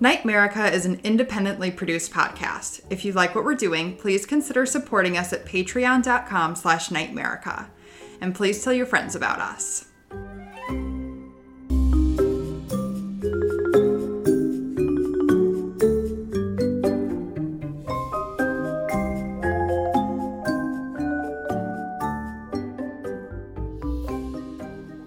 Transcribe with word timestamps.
Nightmerica 0.00 0.70
is 0.70 0.84
an 0.84 1.00
independently 1.04 1.70
produced 1.70 2.12
podcast. 2.12 2.82
If 2.90 3.02
you 3.02 3.12
like 3.12 3.34
what 3.34 3.44
we're 3.44 3.54
doing, 3.54 3.96
please 3.96 4.26
consider 4.26 4.66
supporting 4.66 5.16
us 5.16 5.32
at 5.32 5.46
patreon.com 5.46 6.54
slash 6.54 6.90
nightmerica. 6.90 7.68
And 8.20 8.34
please 8.34 8.62
tell 8.62 8.74
your 8.74 8.84
friends 8.84 9.14
about 9.14 9.40
us. 9.40 9.86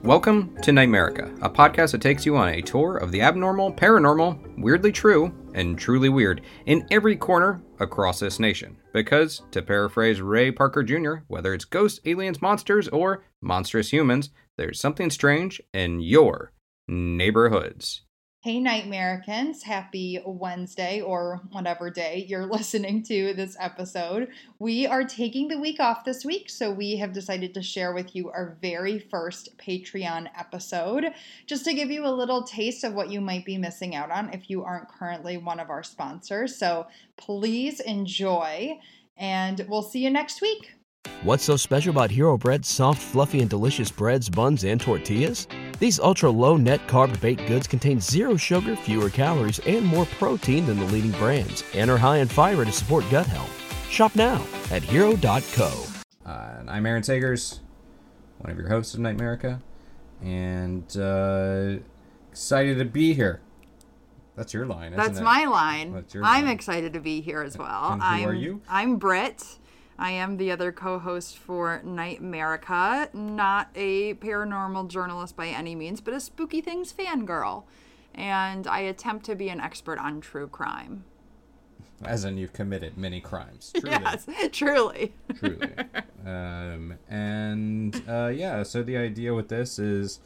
Welcome 0.10 0.55
to 0.64 0.71
Nightmerica, 0.71 1.38
a 1.39 1.52
podcast 1.52 1.91
that 1.91 2.02
takes 2.02 2.26
you 2.26 2.36
on 2.36 2.50
a 2.50 2.64
tour 2.64 2.98
of 2.98 3.12
the 3.12 3.21
abnormal, 3.21 3.71
paranormal, 3.71 4.58
weirdly 4.58 4.91
true, 4.91 5.32
and 5.54 5.77
truly 5.77 6.09
weird 6.09 6.41
in 6.66 6.88
every 6.90 7.16
corner 7.16 7.62
across 7.80 8.20
this 8.20 8.40
nation. 8.40 8.76
Because, 8.91 9.44
to 9.52 9.62
paraphrase 9.62 10.20
Ray 10.20 10.49
Parker 10.49 10.82
Jr., 10.82 11.18
whether 11.27 11.54
it's 11.54 11.63
ghosts, 11.63 11.99
aliens, 12.08 12.41
monsters, 12.41 12.88
or 12.88 13.23
monstrous 13.40 13.94
humans, 13.94 14.32
there's 14.58 14.80
something 14.80 15.12
strange 15.12 15.62
in 15.76 15.99
your 15.99 16.54
neighborhoods. 16.88 18.02
Hey, 18.41 18.61
Nightmericans. 18.61 19.63
Happy 19.63 20.17
Wednesday 20.25 21.02
or 21.02 21.41
whatever 21.52 21.89
day 21.89 22.25
you're 22.25 22.45
listening 22.49 23.03
to 23.03 23.34
this 23.34 23.57
episode. 23.59 24.29
We 24.59 24.88
are 24.88 25.03
taking 25.03 25.49
the 25.49 25.59
week 25.59 25.81
off 25.81 26.05
this 26.05 26.23
week, 26.23 26.49
so 26.49 26.71
we 26.71 26.95
have 26.99 27.12
decided 27.12 27.53
to 27.53 27.62
share 27.62 27.93
with 27.93 28.15
you 28.15 28.29
our 28.29 28.57
very 28.62 28.98
first 28.98 29.57
Patreon 29.57 30.29
episode 30.39 31.07
just 31.48 31.65
to 31.65 31.73
give 31.73 31.91
you 31.91 32.05
a 32.05 32.15
little 32.15 32.43
taste 32.43 32.85
of 32.85 32.93
what 32.93 33.12
you 33.12 33.20
might 33.20 33.43
be 33.43 33.57
missing 33.57 33.93
out 33.93 34.09
on 34.09 34.34
if 34.34 34.49
you 34.49 34.63
aren't 34.63 34.87
currently 34.87 35.35
one 35.35 35.59
of 35.59 35.70
our 35.70 35.84
sponsors. 35.84 36.55
So 36.55 36.87
please 37.17 37.81
enjoy, 37.81 38.79
and 39.18 39.65
we'll 39.68 39.81
see 39.81 39.99
you 39.99 40.09
next 40.09 40.41
week. 40.41 40.79
What's 41.24 41.43
so 41.43 41.57
special 41.57 41.91
about 41.91 42.12
Hero 42.12 42.38
Bread's 42.38 42.70
soft, 42.70 43.02
fluffy, 43.02 43.41
and 43.41 43.49
delicious 43.49 43.91
breads, 43.91 44.29
buns, 44.29 44.63
and 44.63 44.79
tortillas? 44.79 45.48
These 45.77 45.99
ultra 45.99 46.29
low 46.29 46.55
net 46.55 46.79
carb 46.88 47.20
baked 47.20 47.46
goods 47.46 47.68
contain 47.68 47.99
zero 47.99 48.38
sugar, 48.38 48.76
fewer 48.76 49.10
calories, 49.10 49.60
and 49.60 49.85
more 49.85 50.05
protein 50.05 50.65
than 50.65 50.80
the 50.80 50.85
leading 50.85 51.12
brands, 51.12 51.63
and 51.74 51.91
are 51.91 51.98
high 51.98 52.18
in 52.18 52.27
fiber 52.30 52.63
to 52.63 52.71
support 52.71 53.04
gut 53.12 53.26
health. 53.26 53.52
Shop 53.90 54.15
now 54.15 54.46
at 54.71 54.82
hero.co. 54.82 55.84
Uh, 56.26 56.55
and 56.60 56.70
I'm 56.70 56.85
Aaron 56.85 57.02
Sagers, 57.04 57.60
one 58.37 58.52
of 58.52 58.57
your 58.57 58.70
hosts 58.70 58.93
of 58.93 59.02
Nightmerica, 59.02 59.60
and 60.21 60.96
uh, 60.98 61.82
excited 62.32 62.77
to 62.77 62.85
be 62.85 63.13
here. 63.13 63.41
That's 64.38 64.53
your 64.53 64.66
line, 64.66 64.94
isn't 64.94 64.97
That's 65.06 65.19
it? 65.19 65.24
my 65.24 65.44
line. 65.46 65.91
That's 65.91 66.13
your 66.13 66.24
I'm 66.24 66.46
line. 66.46 66.53
excited 66.53 66.94
to 66.94 67.02
be 67.02 67.19
here 67.19 67.41
as 67.41 67.57
well. 67.57 67.91
And 67.91 68.02
who 68.02 68.07
I'm, 68.07 68.30
are 68.30 68.34
you? 68.34 68.62
I'm 68.69 68.96
Britt. 68.96 69.59
I 70.00 70.12
am 70.12 70.38
the 70.38 70.50
other 70.50 70.72
co-host 70.72 71.38
for 71.38 71.81
Nightmerica. 71.86 73.14
Not 73.14 73.69
a 73.75 74.14
paranormal 74.16 74.88
journalist 74.88 75.36
by 75.36 75.47
any 75.47 75.75
means, 75.75 76.00
but 76.00 76.14
a 76.14 76.22
spooky 76.22 76.62
things 76.62 76.94
fangirl. 76.94 77.64
And 78.16 78.66
I 78.66 78.80
attempt 78.80 79.25
to 79.25 79.36
be 79.36 79.50
an 79.50 79.59
expert 79.59 80.00
on 80.00 80.22
true 80.22 80.47
crime. 80.47 81.03
As 82.06 82.24
in, 82.24 82.38
you've 82.38 82.53
committed 82.53 82.97
many 82.97 83.20
crimes. 83.20 83.74
Truly. 83.80 83.92
Yes, 83.92 84.25
truly. 84.53 85.14
truly. 85.38 85.70
Um, 86.25 86.94
and 87.09 88.02
uh, 88.08 88.28
yeah, 88.28 88.64
so 88.64 88.81
the 88.84 88.96
idea 88.96 89.34
with 89.34 89.50
this 89.50 89.78
is, 89.78 90.22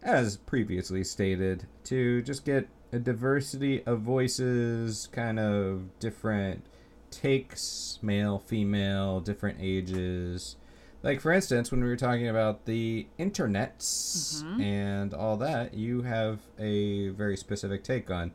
as 0.00 0.36
previously 0.36 1.02
stated, 1.02 1.66
to 1.84 2.22
just 2.22 2.44
get 2.44 2.68
a 2.92 3.00
diversity 3.00 3.82
of 3.84 4.00
voices, 4.00 5.08
kind 5.10 5.40
of 5.40 5.98
different 5.98 6.64
takes, 7.10 7.98
male, 8.02 8.38
female, 8.38 9.20
different 9.20 9.58
ages. 9.60 10.56
Like 11.02 11.20
for 11.20 11.32
instance, 11.32 11.70
when 11.70 11.82
we 11.82 11.88
were 11.88 11.96
talking 11.96 12.28
about 12.28 12.64
the 12.64 13.06
internets 13.18 14.42
mm-hmm. 14.42 14.60
and 14.60 15.14
all 15.14 15.36
that, 15.38 15.74
you 15.74 16.02
have 16.02 16.40
a 16.58 17.08
very 17.10 17.36
specific 17.36 17.84
take 17.84 18.10
on 18.10 18.32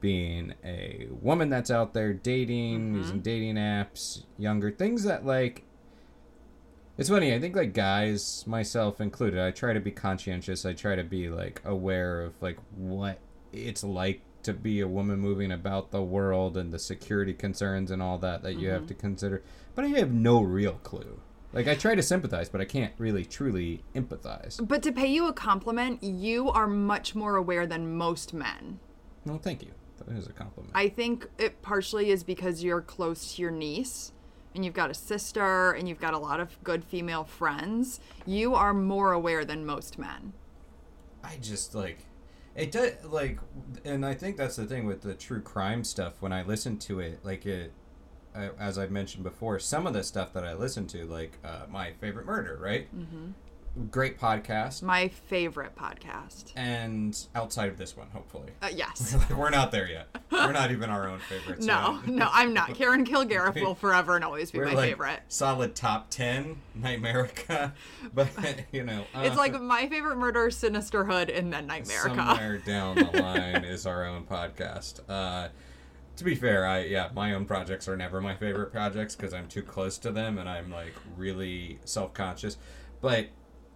being 0.00 0.54
a 0.64 1.08
woman 1.10 1.48
that's 1.48 1.70
out 1.70 1.94
there 1.94 2.12
dating, 2.12 2.80
mm-hmm. 2.80 2.96
using 2.98 3.20
dating 3.20 3.56
apps, 3.56 4.22
younger 4.38 4.70
things 4.70 5.04
that 5.04 5.24
like 5.26 5.64
it's 6.96 7.08
funny, 7.08 7.34
I 7.34 7.40
think 7.40 7.56
like 7.56 7.72
guys, 7.72 8.44
myself 8.46 9.00
included, 9.00 9.40
I 9.40 9.50
try 9.50 9.72
to 9.72 9.80
be 9.80 9.90
conscientious. 9.90 10.64
I 10.64 10.74
try 10.74 10.94
to 10.94 11.02
be 11.02 11.28
like 11.28 11.60
aware 11.64 12.22
of 12.22 12.40
like 12.40 12.58
what 12.76 13.18
it's 13.52 13.82
like 13.82 14.20
to 14.44 14.52
be 14.52 14.80
a 14.80 14.88
woman 14.88 15.18
moving 15.18 15.52
about 15.52 15.90
the 15.90 16.02
world 16.02 16.56
and 16.56 16.72
the 16.72 16.78
security 16.78 17.34
concerns 17.34 17.90
and 17.90 18.02
all 18.02 18.18
that 18.18 18.42
that 18.42 18.54
you 18.54 18.68
have 18.68 18.82
mm-hmm. 18.82 18.88
to 18.88 18.94
consider. 18.94 19.42
But 19.74 19.84
I 19.84 19.88
have 19.88 20.12
no 20.12 20.42
real 20.42 20.74
clue. 20.82 21.20
Like 21.52 21.68
I 21.68 21.74
try 21.74 21.94
to 21.94 22.02
sympathize, 22.02 22.48
but 22.48 22.60
I 22.60 22.64
can't 22.64 22.92
really 22.98 23.24
truly 23.24 23.84
empathize. 23.94 24.66
But 24.66 24.82
to 24.82 24.92
pay 24.92 25.06
you 25.06 25.28
a 25.28 25.32
compliment, 25.32 26.02
you 26.02 26.50
are 26.50 26.66
much 26.66 27.14
more 27.14 27.36
aware 27.36 27.66
than 27.66 27.96
most 27.96 28.34
men. 28.34 28.80
No, 29.24 29.38
thank 29.38 29.62
you. 29.62 29.70
That 29.98 30.16
is 30.16 30.26
a 30.26 30.32
compliment. 30.32 30.72
I 30.74 30.88
think 30.88 31.28
it 31.38 31.62
partially 31.62 32.10
is 32.10 32.24
because 32.24 32.64
you're 32.64 32.80
close 32.80 33.34
to 33.34 33.42
your 33.42 33.52
niece 33.52 34.12
and 34.54 34.64
you've 34.64 34.74
got 34.74 34.90
a 34.90 34.94
sister 34.94 35.72
and 35.72 35.88
you've 35.88 36.00
got 36.00 36.14
a 36.14 36.18
lot 36.18 36.40
of 36.40 36.62
good 36.64 36.84
female 36.84 37.24
friends. 37.24 38.00
You 38.26 38.54
are 38.54 38.74
more 38.74 39.12
aware 39.12 39.44
than 39.44 39.64
most 39.64 39.98
men. 39.98 40.32
I 41.22 41.36
just 41.40 41.74
like 41.74 42.06
it 42.54 42.70
does 42.72 42.92
like 43.04 43.38
and 43.84 44.04
I 44.04 44.14
think 44.14 44.36
that's 44.36 44.56
the 44.56 44.66
thing 44.66 44.86
with 44.86 45.02
the 45.02 45.14
true 45.14 45.40
crime 45.40 45.84
stuff 45.84 46.20
when 46.20 46.32
I 46.32 46.42
listen 46.42 46.78
to 46.80 47.00
it 47.00 47.20
like 47.24 47.46
it 47.46 47.72
as 48.58 48.78
I've 48.78 48.90
mentioned 48.90 49.22
before 49.24 49.58
some 49.58 49.86
of 49.86 49.92
the 49.92 50.02
stuff 50.02 50.32
that 50.32 50.44
I 50.44 50.54
listen 50.54 50.86
to 50.88 51.04
like 51.04 51.38
uh, 51.44 51.66
my 51.68 51.92
favorite 51.92 52.26
murder 52.26 52.58
right 52.60 52.94
mm-hmm. 52.96 53.30
Great 53.90 54.20
podcast 54.20 54.82
My 54.82 55.08
favorite 55.08 55.74
podcast. 55.74 56.52
and 56.54 57.18
outside 57.34 57.68
of 57.70 57.76
this 57.76 57.96
one 57.96 58.06
hopefully 58.12 58.50
Uh, 58.62 58.68
yes. 58.74 59.16
we're 59.36 59.50
not 59.50 59.72
there 59.72 59.88
yet 59.90 60.06
we're 60.30 60.52
not 60.52 60.70
even 60.70 60.90
our 60.90 61.08
own 61.08 61.18
favorites 61.18 61.66
No, 61.66 61.98
yet. 62.06 62.14
no, 62.14 62.28
I'm 62.32 62.54
not. 62.54 62.74
Karen 62.74 63.04
Kilgariff 63.04 63.54
will 63.62 63.74
forever 63.74 64.14
and 64.14 64.24
always 64.24 64.52
be 64.52 64.58
we're 64.58 64.66
my 64.66 64.74
like 64.74 64.90
favorite. 64.90 65.20
solid 65.28 65.74
top 65.74 66.08
10 66.10 66.56
Nightmerica 66.80 67.72
but 68.14 68.28
you 68.70 68.84
know 68.84 69.04
It's 69.16 69.34
uh, 69.34 69.38
like 69.38 69.60
my 69.60 69.88
favorite 69.88 70.16
murder, 70.18 70.50
Sinisterhood, 70.50 71.28
and 71.36 71.52
then 71.52 71.68
Nightmerica. 71.68 72.14
Somewhere 72.16 72.58
down 72.58 72.94
the 72.96 73.22
line 73.22 73.64
is 73.64 73.86
our 73.86 74.04
own 74.06 74.24
podcast. 74.24 75.00
Uh, 75.08 75.48
to 76.16 76.22
be 76.24 76.36
fair, 76.36 76.64
I 76.64 76.84
yeah, 76.84 77.08
my 77.12 77.34
own 77.34 77.44
projects 77.44 77.88
are 77.88 77.96
never 77.96 78.20
my 78.20 78.36
favorite 78.36 78.70
projects 78.70 79.16
because 79.16 79.34
I'm 79.34 79.48
too 79.48 79.62
close 79.62 79.98
to 79.98 80.12
them 80.12 80.38
and 80.38 80.48
I'm 80.48 80.70
like 80.70 80.94
really 81.16 81.80
self 81.84 82.12
conscious. 82.14 82.56
But 83.00 83.28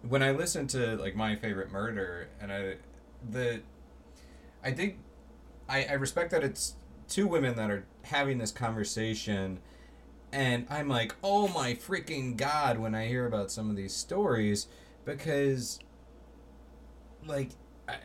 when 0.07 0.23
I 0.23 0.31
listen 0.31 0.67
to 0.67 0.95
like 0.95 1.15
my 1.15 1.35
favorite 1.35 1.71
murder 1.71 2.29
and 2.39 2.51
I 2.51 2.75
the 3.29 3.61
I 4.63 4.71
think 4.71 4.97
I, 5.67 5.83
I 5.85 5.93
respect 5.93 6.31
that 6.31 6.43
it's 6.43 6.75
two 7.07 7.27
women 7.27 7.55
that 7.57 7.69
are 7.69 7.85
having 8.03 8.37
this 8.37 8.51
conversation 8.51 9.59
and 10.31 10.65
I'm 10.69 10.87
like, 10.87 11.15
oh 11.23 11.47
my 11.49 11.73
freaking 11.73 12.37
god 12.37 12.77
when 12.79 12.93
I 12.95 13.07
hear 13.07 13.25
about 13.25 13.51
some 13.51 13.69
of 13.69 13.75
these 13.75 13.93
stories 13.95 14.67
because 15.05 15.79
like 17.25 17.49
I, 17.87 17.95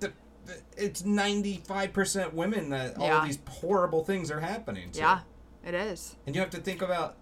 the, 0.00 0.12
the 0.46 0.54
it's 0.76 1.02
95% 1.02 2.32
women 2.32 2.70
that 2.70 2.96
all 2.98 3.06
Yeah. 3.06 3.18
of 3.22 3.26
these 3.26 3.38
horrible 3.48 4.04
things 4.04 4.30
are 4.30 4.40
happening 4.40 4.90
to. 4.92 4.98
yeah, 5.00 5.20
it 5.64 5.74
is. 5.74 6.16
And 6.26 6.34
you 6.34 6.40
have 6.40 6.50
to 6.50 6.58
think 6.60 6.82
about 6.82 7.16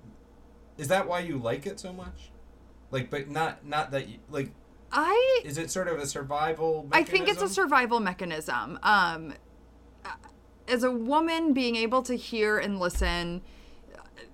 is 0.78 0.88
that 0.88 1.06
why 1.08 1.20
you 1.20 1.36
like 1.38 1.66
it 1.66 1.78
so 1.80 1.92
much? 1.92 2.30
Like 2.90 3.10
but 3.10 3.28
not 3.28 3.66
not 3.66 3.90
that 3.90 4.08
you, 4.08 4.18
like 4.30 4.50
I 4.92 5.40
is 5.44 5.58
it 5.58 5.70
sort 5.70 5.88
of 5.88 5.98
a 5.98 6.06
survival 6.06 6.88
I 6.92 7.02
think 7.02 7.28
it's 7.28 7.42
a 7.42 7.48
survival 7.48 8.00
mechanism. 8.00 8.78
Um, 8.82 9.34
as 10.68 10.82
a 10.82 10.90
woman, 10.90 11.52
being 11.52 11.76
able 11.76 12.02
to 12.02 12.16
hear 12.16 12.58
and 12.58 12.78
listen, 12.78 13.42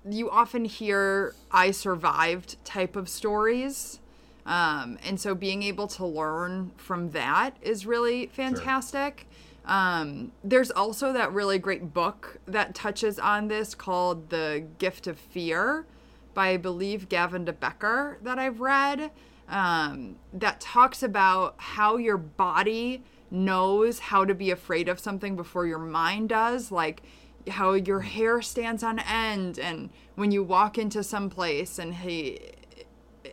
you 0.09 0.31
often 0.31 0.65
hear 0.65 1.35
"I 1.51 1.71
survived" 1.71 2.63
type 2.65 2.97
of 2.97 3.09
stories, 3.09 4.01
um, 4.47 4.99
and 5.05 5.21
so 5.21 5.35
being 5.35 5.63
able 5.63 5.89
to 5.89 6.07
learn 6.07 6.73
from 6.77 7.11
that 7.11 7.57
is 7.63 7.87
really 7.87 8.27
fantastic. 8.27 9.27
Um, 9.65 10.33
there's 10.43 10.71
also 10.71 11.13
that 11.13 11.33
really 11.33 11.59
great 11.59 11.95
book 11.95 12.39
that 12.47 12.75
touches 12.75 13.19
on 13.19 13.49
this 13.49 13.75
called 13.75 14.31
"The 14.31 14.67
Gift 14.79 15.07
of 15.07 15.19
Fear" 15.19 15.87
by 16.35 16.51
I 16.51 16.57
believe 16.57 17.09
Gavin 17.09 17.45
de 17.45 17.53
Becker 17.53 18.19
that 18.23 18.39
I've 18.39 18.61
read 18.61 19.11
um, 19.49 20.17
that 20.33 20.61
talks 20.61 21.03
about 21.03 21.55
how 21.59 21.97
your 21.97 22.17
body 22.17 23.03
knows 23.31 23.99
how 23.99 24.25
to 24.25 24.35
be 24.35 24.51
afraid 24.51 24.89
of 24.89 25.01
something 25.01 25.37
before 25.37 25.67
your 25.67 25.79
mind 25.79 26.29
does. 26.29 26.71
Like 26.71 27.03
how 27.49 27.73
your 27.73 28.01
hair 28.01 28.41
stands 28.41 28.83
on 28.83 28.99
end, 29.01 29.59
and 29.59 29.91
when 30.15 30.31
you 30.31 30.43
walk 30.43 30.79
into 30.79 31.03
some 31.03 31.29
place, 31.29 31.79
and 31.79 31.95
he, 31.97 32.41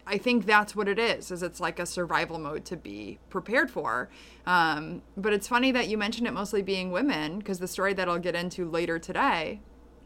I 0.07 0.17
think 0.17 0.45
that's 0.45 0.75
what 0.75 0.87
it 0.87 0.97
is. 0.97 1.31
Is 1.31 1.43
it's 1.43 1.59
like 1.59 1.79
a 1.79 1.85
survival 1.85 2.39
mode 2.39 2.65
to 2.65 2.77
be 2.77 3.19
prepared 3.29 3.69
for. 3.69 4.09
Um, 4.45 5.03
but 5.15 5.31
it's 5.31 5.47
funny 5.47 5.71
that 5.71 5.87
you 5.87 5.97
mentioned 5.97 6.27
it 6.27 6.33
mostly 6.33 6.61
being 6.61 6.91
women 6.91 7.39
because 7.39 7.59
the 7.59 7.67
story 7.67 7.93
that 7.93 8.09
I'll 8.09 8.19
get 8.19 8.35
into 8.35 8.69
later 8.69 8.99
today, 8.99 9.61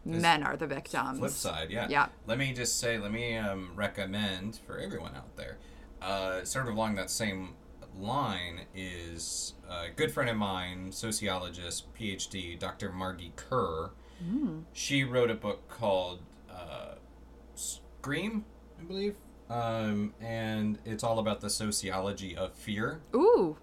men 0.05 0.43
are 0.43 0.57
the 0.57 0.67
victims. 0.67 1.19
Flip 1.19 1.31
side, 1.31 1.71
yeah. 1.71 1.87
Yeah. 1.89 2.07
Let 2.27 2.37
me 2.37 2.53
just 2.53 2.79
say, 2.79 2.97
let 2.97 3.11
me 3.11 3.37
um, 3.37 3.71
recommend 3.75 4.59
for 4.67 4.77
everyone 4.77 5.15
out 5.15 5.35
there, 5.35 5.57
uh, 6.01 6.43
sort 6.43 6.67
of 6.67 6.73
along 6.73 6.95
that 6.95 7.09
same 7.09 7.55
line 7.99 8.61
is 8.75 9.53
a 9.69 9.89
good 9.95 10.11
friend 10.11 10.29
of 10.29 10.37
mine, 10.37 10.91
sociologist, 10.91 11.93
PhD, 11.93 12.57
Dr. 12.57 12.89
Margee 12.89 13.31
Kerr. 13.35 13.91
She 14.71 15.03
wrote 15.03 15.29
a 15.29 15.35
book 15.35 15.67
called 15.67 16.21
uh, 16.49 16.95
Scream, 17.55 18.45
I 18.79 18.83
believe, 18.83 19.15
um, 19.49 20.13
and 20.21 20.79
it's 20.85 21.03
all 21.03 21.19
about 21.19 21.41
the 21.41 21.49
sociology 21.49 22.35
of 22.35 22.53
fear 22.53 23.01
Ooh, 23.13 23.57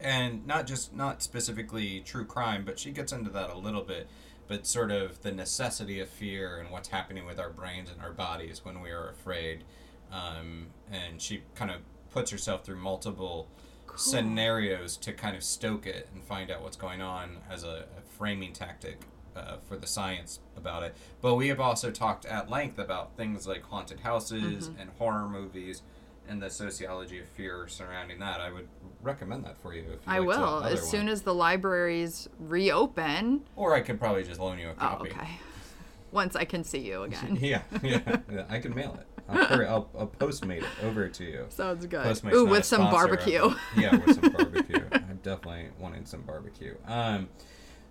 and 0.00 0.46
not 0.46 0.66
just 0.66 0.94
not 0.94 1.22
specifically 1.22 2.00
true 2.00 2.24
crime 2.24 2.64
but 2.64 2.78
she 2.78 2.90
gets 2.90 3.12
into 3.12 3.30
that 3.30 3.50
a 3.50 3.56
little 3.56 3.82
bit 3.82 4.08
but 4.50 4.66
sort 4.66 4.90
of 4.90 5.22
the 5.22 5.30
necessity 5.30 6.00
of 6.00 6.08
fear 6.08 6.58
and 6.58 6.70
what's 6.70 6.88
happening 6.88 7.24
with 7.24 7.38
our 7.38 7.50
brains 7.50 7.88
and 7.88 8.02
our 8.02 8.10
bodies 8.10 8.64
when 8.64 8.80
we 8.80 8.90
are 8.90 9.08
afraid. 9.08 9.62
Um, 10.10 10.66
and 10.90 11.22
she 11.22 11.44
kind 11.54 11.70
of 11.70 11.76
puts 12.10 12.32
herself 12.32 12.64
through 12.64 12.78
multiple 12.78 13.46
scenarios 13.94 14.96
to 14.96 15.12
kind 15.12 15.36
of 15.36 15.44
stoke 15.44 15.86
it 15.86 16.08
and 16.12 16.24
find 16.24 16.50
out 16.50 16.62
what's 16.64 16.76
going 16.76 17.00
on 17.00 17.36
as 17.48 17.62
a, 17.62 17.84
a 17.96 18.00
framing 18.18 18.52
tactic 18.52 19.02
uh, 19.36 19.58
for 19.68 19.76
the 19.76 19.86
science 19.86 20.40
about 20.56 20.82
it. 20.82 20.96
But 21.22 21.36
we 21.36 21.46
have 21.46 21.60
also 21.60 21.92
talked 21.92 22.24
at 22.24 22.50
length 22.50 22.80
about 22.80 23.16
things 23.16 23.46
like 23.46 23.62
haunted 23.62 24.00
houses 24.00 24.68
and 24.80 24.90
horror 24.98 25.28
movies 25.28 25.82
and 26.28 26.40
the 26.42 26.50
sociology 26.50 27.18
of 27.20 27.26
fear 27.28 27.66
surrounding 27.68 28.18
that. 28.20 28.40
I 28.40 28.50
would 28.52 28.68
recommend 29.02 29.44
that 29.44 29.58
for 29.60 29.74
you. 29.74 29.82
If 29.82 29.88
you 29.88 29.98
I 30.06 30.20
will 30.20 30.62
as 30.64 30.88
soon 30.88 31.08
as 31.08 31.22
the 31.22 31.34
libraries 31.34 32.28
reopen. 32.38 33.42
Or 33.56 33.74
I 33.74 33.80
could 33.80 33.98
probably 33.98 34.24
just 34.24 34.40
loan 34.40 34.58
you 34.58 34.68
a 34.68 34.72
Oh, 34.72 34.74
copy. 34.76 35.10
okay. 35.10 35.28
Once 36.12 36.34
I 36.36 36.44
can 36.44 36.64
see 36.64 36.78
you 36.80 37.02
again. 37.04 37.38
yeah, 37.40 37.62
yeah, 37.82 38.00
yeah, 38.30 38.44
I 38.48 38.58
can 38.58 38.74
mail 38.74 38.96
it. 39.00 39.06
I'll, 39.28 39.44
hurry, 39.44 39.66
I'll, 39.66 39.88
I'll 39.96 40.08
postmate 40.08 40.62
it 40.64 40.84
over 40.84 41.08
to 41.08 41.24
you. 41.24 41.46
Sounds 41.50 41.86
good. 41.86 42.04
Postmate's 42.04 42.34
Ooh, 42.36 42.46
with 42.46 42.64
some 42.64 42.82
of 42.82 42.90
barbecue. 42.90 43.48
Yeah, 43.76 43.96
with 43.96 44.20
some 44.20 44.32
barbecue. 44.32 44.82
I'm 44.92 45.20
definitely 45.22 45.68
wanting 45.78 46.04
some 46.06 46.22
barbecue. 46.22 46.74
Um, 46.88 47.28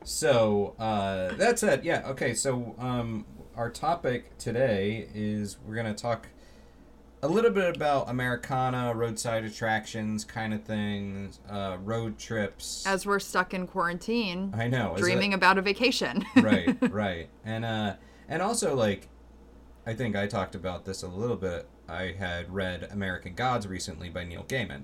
so 0.03 0.75
uh, 0.79 1.33
that's 1.35 1.63
it. 1.63 1.83
Yeah. 1.85 2.03
Okay. 2.09 2.33
So 2.33 2.75
um, 2.77 3.25
our 3.55 3.69
topic 3.69 4.37
today 4.37 5.07
is 5.13 5.57
we're 5.65 5.75
gonna 5.75 5.93
talk 5.93 6.27
a 7.21 7.27
little 7.27 7.51
bit 7.51 7.75
about 7.75 8.09
Americana, 8.09 8.93
roadside 8.93 9.43
attractions, 9.43 10.23
kind 10.23 10.53
of 10.53 10.63
things, 10.63 11.39
uh, 11.49 11.77
road 11.83 12.17
trips. 12.17 12.85
As 12.85 13.05
we're 13.05 13.19
stuck 13.19 13.53
in 13.53 13.67
quarantine, 13.67 14.53
I 14.57 14.67
know. 14.67 14.95
it- 14.95 14.99
dreaming 14.99 15.33
about 15.33 15.57
a 15.57 15.61
vacation. 15.61 16.25
right, 16.37 16.77
right, 16.91 17.29
and 17.43 17.65
uh, 17.65 17.95
and 18.27 18.41
also 18.41 18.75
like, 18.75 19.09
I 19.85 19.93
think 19.93 20.15
I 20.15 20.27
talked 20.27 20.55
about 20.55 20.85
this 20.85 21.03
a 21.03 21.07
little 21.07 21.35
bit. 21.35 21.67
I 21.87 22.13
had 22.17 22.53
read 22.53 22.87
American 22.91 23.33
Gods 23.35 23.67
recently 23.67 24.09
by 24.09 24.23
Neil 24.23 24.43
Gaiman. 24.47 24.83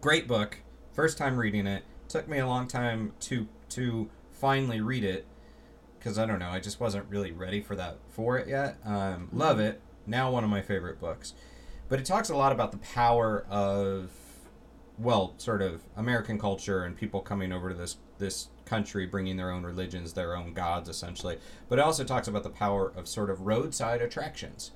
Great 0.00 0.28
book. 0.28 0.58
First 0.92 1.18
time 1.18 1.36
reading 1.36 1.66
it. 1.66 1.82
Took 2.08 2.28
me 2.28 2.38
a 2.38 2.46
long 2.46 2.66
time 2.68 3.12
to 3.20 3.48
to 3.70 4.08
finally 4.30 4.80
read 4.80 5.04
it 5.04 5.26
because 5.98 6.18
I 6.18 6.24
don't 6.24 6.38
know. 6.38 6.48
I 6.48 6.60
just 6.60 6.80
wasn't 6.80 7.06
really 7.10 7.32
ready 7.32 7.60
for 7.60 7.76
that 7.76 7.98
for 8.08 8.38
it 8.38 8.48
yet. 8.48 8.78
Um, 8.84 9.28
love 9.32 9.60
it. 9.60 9.82
Now 10.08 10.30
one 10.30 10.42
of 10.42 10.50
my 10.50 10.62
favorite 10.62 11.00
books. 11.00 11.34
But 11.88 12.00
it 12.00 12.06
talks 12.06 12.28
a 12.28 12.36
lot 12.36 12.52
about 12.52 12.72
the 12.72 12.78
power 12.78 13.46
of 13.48 14.10
well, 14.98 15.34
sort 15.38 15.62
of 15.62 15.82
American 15.96 16.38
culture 16.38 16.82
and 16.82 16.96
people 16.96 17.20
coming 17.20 17.52
over 17.52 17.68
to 17.68 17.74
this 17.74 17.98
this 18.18 18.48
country, 18.64 19.06
bringing 19.06 19.36
their 19.36 19.50
own 19.50 19.64
religions, 19.64 20.12
their 20.12 20.36
own 20.36 20.52
gods, 20.52 20.88
essentially. 20.88 21.38
But 21.68 21.78
it 21.78 21.82
also 21.82 22.04
talks 22.04 22.26
about 22.26 22.42
the 22.42 22.50
power 22.50 22.92
of 22.96 23.06
sort 23.06 23.30
of 23.30 23.42
roadside 23.42 24.02
attractions. 24.02 24.72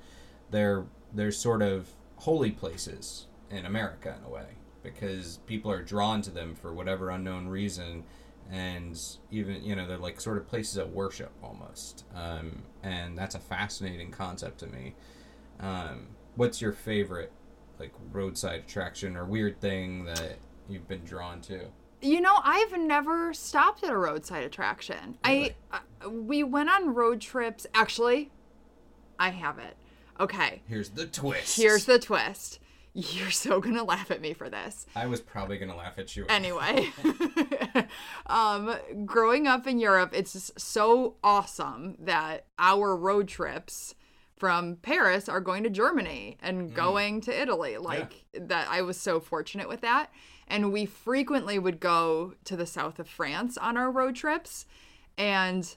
They're 0.51 0.85
they're 1.13 1.31
sort 1.31 1.61
of 1.61 1.89
holy 2.17 2.51
places 2.51 3.27
in 3.51 3.65
America 3.65 4.15
in 4.17 4.25
a 4.25 4.29
way 4.29 4.45
because 4.81 5.37
people 5.45 5.71
are 5.71 5.83
drawn 5.83 6.21
to 6.21 6.31
them 6.31 6.55
for 6.55 6.73
whatever 6.73 7.09
unknown 7.09 7.47
reason, 7.47 8.03
and 8.49 8.99
even 9.29 9.63
you 9.63 9.75
know 9.75 9.85
they're 9.87 9.97
like 9.97 10.21
sort 10.21 10.37
of 10.37 10.47
places 10.47 10.77
of 10.77 10.93
worship 10.93 11.31
almost. 11.43 12.05
Um, 12.15 12.63
and 12.81 13.17
that's 13.17 13.35
a 13.35 13.39
fascinating 13.39 14.11
concept 14.11 14.59
to 14.59 14.67
me. 14.67 14.95
Um, 15.63 16.07
what's 16.35 16.61
your 16.61 16.73
favorite 16.73 17.31
like 17.79 17.93
roadside 18.11 18.59
attraction 18.59 19.15
or 19.15 19.25
weird 19.25 19.59
thing 19.59 20.05
that 20.05 20.37
you've 20.69 20.87
been 20.87 21.03
drawn 21.03 21.41
to? 21.41 21.67
You 22.01 22.19
know, 22.19 22.35
I've 22.43 22.77
never 22.77 23.33
stopped 23.33 23.83
at 23.83 23.89
a 23.89 23.97
roadside 23.97 24.43
attraction. 24.43 25.17
Really? 25.25 25.55
I 25.71 25.77
uh, 26.05 26.09
we 26.09 26.43
went 26.43 26.69
on 26.69 26.93
road 26.93 27.21
trips. 27.21 27.65
Actually, 27.73 28.29
I 29.17 29.29
have 29.29 29.57
it. 29.57 29.77
Okay, 30.19 30.61
Here's 30.67 30.89
the 30.89 31.07
twist. 31.07 31.57
here's 31.57 31.85
the 31.85 31.97
twist. 31.97 32.59
You're 32.93 33.31
so 33.31 33.59
gonna 33.59 33.83
laugh 33.83 34.11
at 34.11 34.21
me 34.21 34.33
for 34.33 34.49
this. 34.49 34.85
I 34.95 35.07
was 35.07 35.21
probably 35.21 35.57
gonna 35.57 35.75
laugh 35.75 35.97
at 35.97 36.15
you. 36.15 36.25
Anyway, 36.29 36.91
um, 38.27 38.75
growing 39.05 39.47
up 39.47 39.65
in 39.65 39.79
Europe, 39.79 40.11
it's 40.13 40.51
so 40.57 41.15
awesome 41.23 41.95
that 41.99 42.45
our 42.59 42.95
road 42.95 43.27
trips 43.27 43.95
from 44.43 44.75
Paris 44.81 45.29
are 45.29 45.39
going 45.39 45.63
to 45.63 45.69
Germany 45.69 46.37
and 46.41 46.73
going 46.73 47.21
to 47.21 47.41
Italy. 47.41 47.77
Like 47.77 48.25
that, 48.33 48.67
I 48.69 48.81
was 48.81 48.97
so 48.97 49.21
fortunate 49.21 49.69
with 49.69 49.79
that. 49.79 50.11
And 50.49 50.73
we 50.73 50.85
frequently 50.85 51.57
would 51.57 51.79
go 51.79 52.33
to 52.43 52.57
the 52.57 52.65
south 52.65 52.99
of 52.99 53.07
France 53.07 53.57
on 53.57 53.77
our 53.77 53.89
road 53.89 54.17
trips. 54.17 54.65
And 55.17 55.73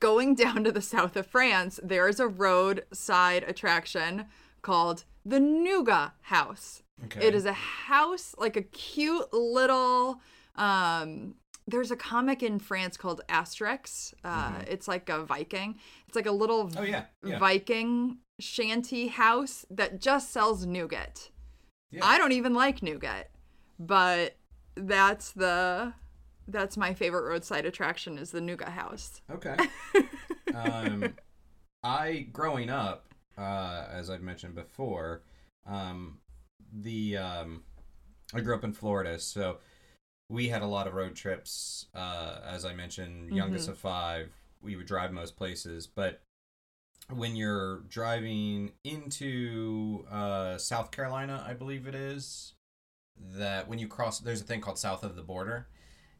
going 0.00 0.34
down 0.36 0.64
to 0.64 0.72
the 0.72 0.80
south 0.80 1.16
of 1.16 1.26
France, 1.26 1.78
there 1.82 2.08
is 2.08 2.18
a 2.18 2.26
roadside 2.26 3.44
attraction 3.46 4.24
called 4.62 5.04
the 5.22 5.38
Nougat 5.38 6.12
House. 6.22 6.82
Okay. 7.04 7.26
It 7.26 7.34
is 7.34 7.44
a 7.44 7.52
house, 7.52 8.34
like 8.38 8.56
a 8.56 8.62
cute 8.62 9.34
little. 9.34 10.22
Um, 10.56 11.34
there's 11.68 11.90
a 11.90 11.96
comic 11.96 12.42
in 12.42 12.58
France 12.58 12.96
called 12.96 13.20
Asterix. 13.28 14.14
Uh, 14.24 14.62
It's 14.66 14.88
like 14.88 15.08
a 15.10 15.24
Viking. 15.24 15.76
It's 16.06 16.16
like 16.16 16.26
a 16.26 16.32
little 16.32 16.68
Mm-hmm. 16.68 16.78
Oh, 16.78 16.82
yeah, 16.82 17.04
yeah. 17.24 17.38
Viking 17.38 18.18
shanty 18.40 19.08
house 19.08 19.66
that 19.70 20.00
just 20.00 20.32
sells 20.32 20.64
nougat. 20.66 21.30
Yeah. 21.90 22.00
I 22.04 22.18
don't 22.18 22.32
even 22.32 22.54
like 22.54 22.82
nougat, 22.82 23.30
but 23.78 24.36
that's 24.74 25.32
the 25.32 25.92
that's 26.46 26.76
my 26.76 26.94
favorite 26.94 27.28
roadside 27.28 27.66
attraction 27.66 28.16
is 28.18 28.30
the 28.30 28.40
nougat 28.40 28.70
house. 28.70 29.20
Okay. 29.30 29.56
um, 30.54 31.14
I 31.82 32.26
growing 32.32 32.70
up, 32.70 33.12
uh, 33.36 33.86
as 33.90 34.08
I've 34.08 34.22
mentioned 34.22 34.54
before, 34.54 35.22
um, 35.66 36.18
the 36.72 37.18
um, 37.18 37.62
I 38.34 38.40
grew 38.40 38.54
up 38.54 38.64
in 38.64 38.72
Florida, 38.72 39.18
so 39.18 39.58
we 40.28 40.48
had 40.48 40.62
a 40.62 40.66
lot 40.66 40.86
of 40.86 40.94
road 40.94 41.14
trips. 41.14 41.86
Uh, 41.94 42.38
as 42.46 42.64
I 42.64 42.74
mentioned, 42.74 43.34
youngest 43.34 43.68
of 43.68 43.78
five, 43.78 44.30
we 44.62 44.76
would 44.76 44.86
drive 44.86 45.12
most 45.12 45.36
places, 45.36 45.86
but 45.86 46.20
when 47.10 47.36
you're 47.36 47.80
driving 47.88 48.72
into 48.84 50.04
uh, 50.10 50.58
South 50.58 50.90
Carolina, 50.90 51.42
I 51.46 51.54
believe 51.54 51.86
it 51.86 51.94
is, 51.94 52.54
that 53.36 53.68
when 53.68 53.78
you 53.78 53.88
cross, 53.88 54.20
there's 54.20 54.42
a 54.42 54.44
thing 54.44 54.60
called 54.60 54.78
south 54.78 55.02
of 55.02 55.16
the 55.16 55.22
border, 55.22 55.68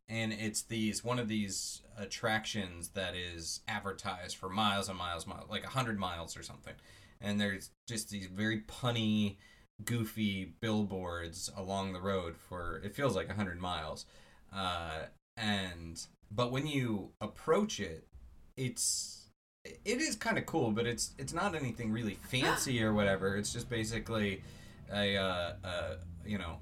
and 0.09 0.33
it's 0.33 0.63
these 0.63 1.05
one 1.05 1.19
of 1.19 1.29
these 1.29 1.83
attractions 1.99 2.89
that 2.91 3.15
is 3.15 3.61
advertised 3.69 4.37
for 4.37 4.49
miles 4.49 4.89
and 4.89 4.97
miles, 4.97 5.27
miles 5.27 5.51
like 5.51 5.65
a 5.65 5.69
hundred 5.69 5.99
miles 5.99 6.37
or 6.37 6.43
something, 6.43 6.75
and 7.21 7.41
there's 7.41 7.71
just 7.87 8.09
these 8.09 8.27
very 8.27 8.63
punny, 8.63 9.37
goofy 9.85 10.53
billboards 10.61 11.51
along 11.57 11.93
the 11.93 12.01
road 12.01 12.37
for 12.37 12.81
it 12.85 12.95
feels 12.95 13.15
like 13.15 13.29
a 13.29 13.35
hundred 13.35 13.61
miles, 13.61 14.07
uh, 14.55 15.03
and 15.37 16.07
but 16.31 16.53
when 16.53 16.67
you 16.67 17.11
approach 17.21 17.81
it, 17.81 18.07
it's 18.57 19.29
it 19.65 20.01
is 20.01 20.17
kind 20.17 20.39
of 20.39 20.47
cool, 20.47 20.71
but 20.71 20.87
it's 20.87 21.13
it's 21.19 21.33
not 21.33 21.55
anything 21.55 21.93
really 21.93 22.19
fancy 22.23 22.83
or 22.83 22.93
whatever. 22.93 23.37
It's 23.37 23.53
just 23.53 23.69
basically 23.69 24.43
a 24.93 25.17
uh, 25.17 25.53
uh, 25.65 25.95
you 26.25 26.39
know 26.39 26.59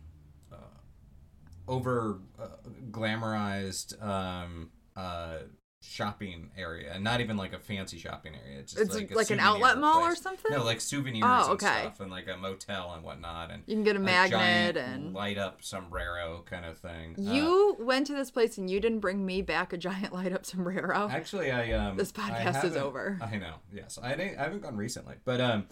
uh, 0.52 1.68
over 1.68 2.20
uh, 2.38 2.48
glamorized 2.90 4.02
um, 4.04 4.70
uh, 4.96 5.38
shopping 5.86 6.50
area, 6.56 6.92
and 6.92 7.04
not 7.04 7.20
even 7.20 7.36
like 7.36 7.52
a 7.52 7.58
fancy 7.58 7.98
shopping 7.98 8.34
area. 8.34 8.60
It's, 8.60 8.72
just 8.72 8.84
It's 8.84 8.94
like, 8.94 9.10
a 9.10 9.14
like 9.14 9.30
an 9.30 9.40
outlet 9.40 9.78
mall 9.78 10.02
or 10.02 10.14
something? 10.14 10.50
No, 10.50 10.64
like 10.64 10.80
souvenirs 10.80 11.24
Oh, 11.24 11.52
and 11.52 11.60
stuff, 11.60 12.00
and 12.00 12.10
like 12.10 12.28
a 12.28 12.36
motel 12.36 12.92
and 12.94 13.04
whatnot, 13.04 13.50
and 13.50 13.62
You 13.66 13.74
can 13.74 13.84
get 13.84 13.96
a 13.96 14.00
magnet 14.00 14.30
giant 14.38 14.76
and 14.76 15.14
light 15.14 15.38
up 15.38 15.62
sombrero 15.62 16.44
kind 16.48 16.64
of 16.64 16.78
thing. 16.78 17.16
Uh, 17.18 17.32
you 17.32 17.76
went 17.78 18.06
to 18.08 18.14
this 18.14 18.30
place 18.30 18.58
and 18.58 18.70
you 18.70 18.80
didn't 18.80 19.00
bring 19.00 19.24
me 19.24 19.42
back 19.42 19.72
a 19.72 19.76
giant 19.76 20.12
light 20.14 20.32
up 20.32 20.44
sombrero. 20.44 21.08
Actually, 21.10 21.50
I 21.50 21.72
um. 21.72 21.96
This 21.96 22.12
podcast 22.12 22.64
is 22.64 22.76
over. 22.76 23.18
I 23.22 23.36
know. 23.36 23.54
Yes, 23.72 23.98
I 24.02 24.14
didn't, 24.14 24.38
I 24.38 24.44
haven't 24.44 24.62
gone 24.62 24.76
recently, 24.76 25.16
but 25.24 25.40
um, 25.40 25.66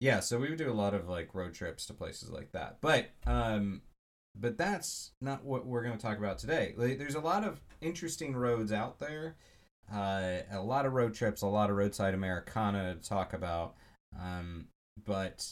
yeah, 0.00 0.20
so 0.20 0.38
we 0.38 0.48
would 0.48 0.58
do 0.58 0.70
a 0.70 0.74
lot 0.74 0.94
of 0.94 1.08
like 1.08 1.34
road 1.34 1.54
trips 1.54 1.86
to 1.86 1.94
places 1.94 2.30
like 2.30 2.52
that. 2.52 2.78
But 2.80 3.10
um 3.26 3.82
but 4.38 4.58
that's 4.58 5.12
not 5.20 5.44
what 5.44 5.66
we're 5.66 5.82
going 5.82 5.96
to 5.96 6.02
talk 6.02 6.18
about 6.18 6.38
today. 6.38 6.74
There's 6.76 7.14
a 7.14 7.20
lot 7.20 7.44
of 7.44 7.60
interesting 7.80 8.34
roads 8.36 8.72
out 8.72 8.98
there. 8.98 9.36
Uh, 9.92 10.38
a 10.50 10.60
lot 10.60 10.84
of 10.84 10.92
road 10.92 11.14
trips, 11.14 11.42
a 11.42 11.46
lot 11.46 11.70
of 11.70 11.76
roadside 11.76 12.14
Americana 12.14 12.94
to 12.94 13.08
talk 13.08 13.32
about. 13.32 13.74
Um, 14.20 14.66
but 15.04 15.46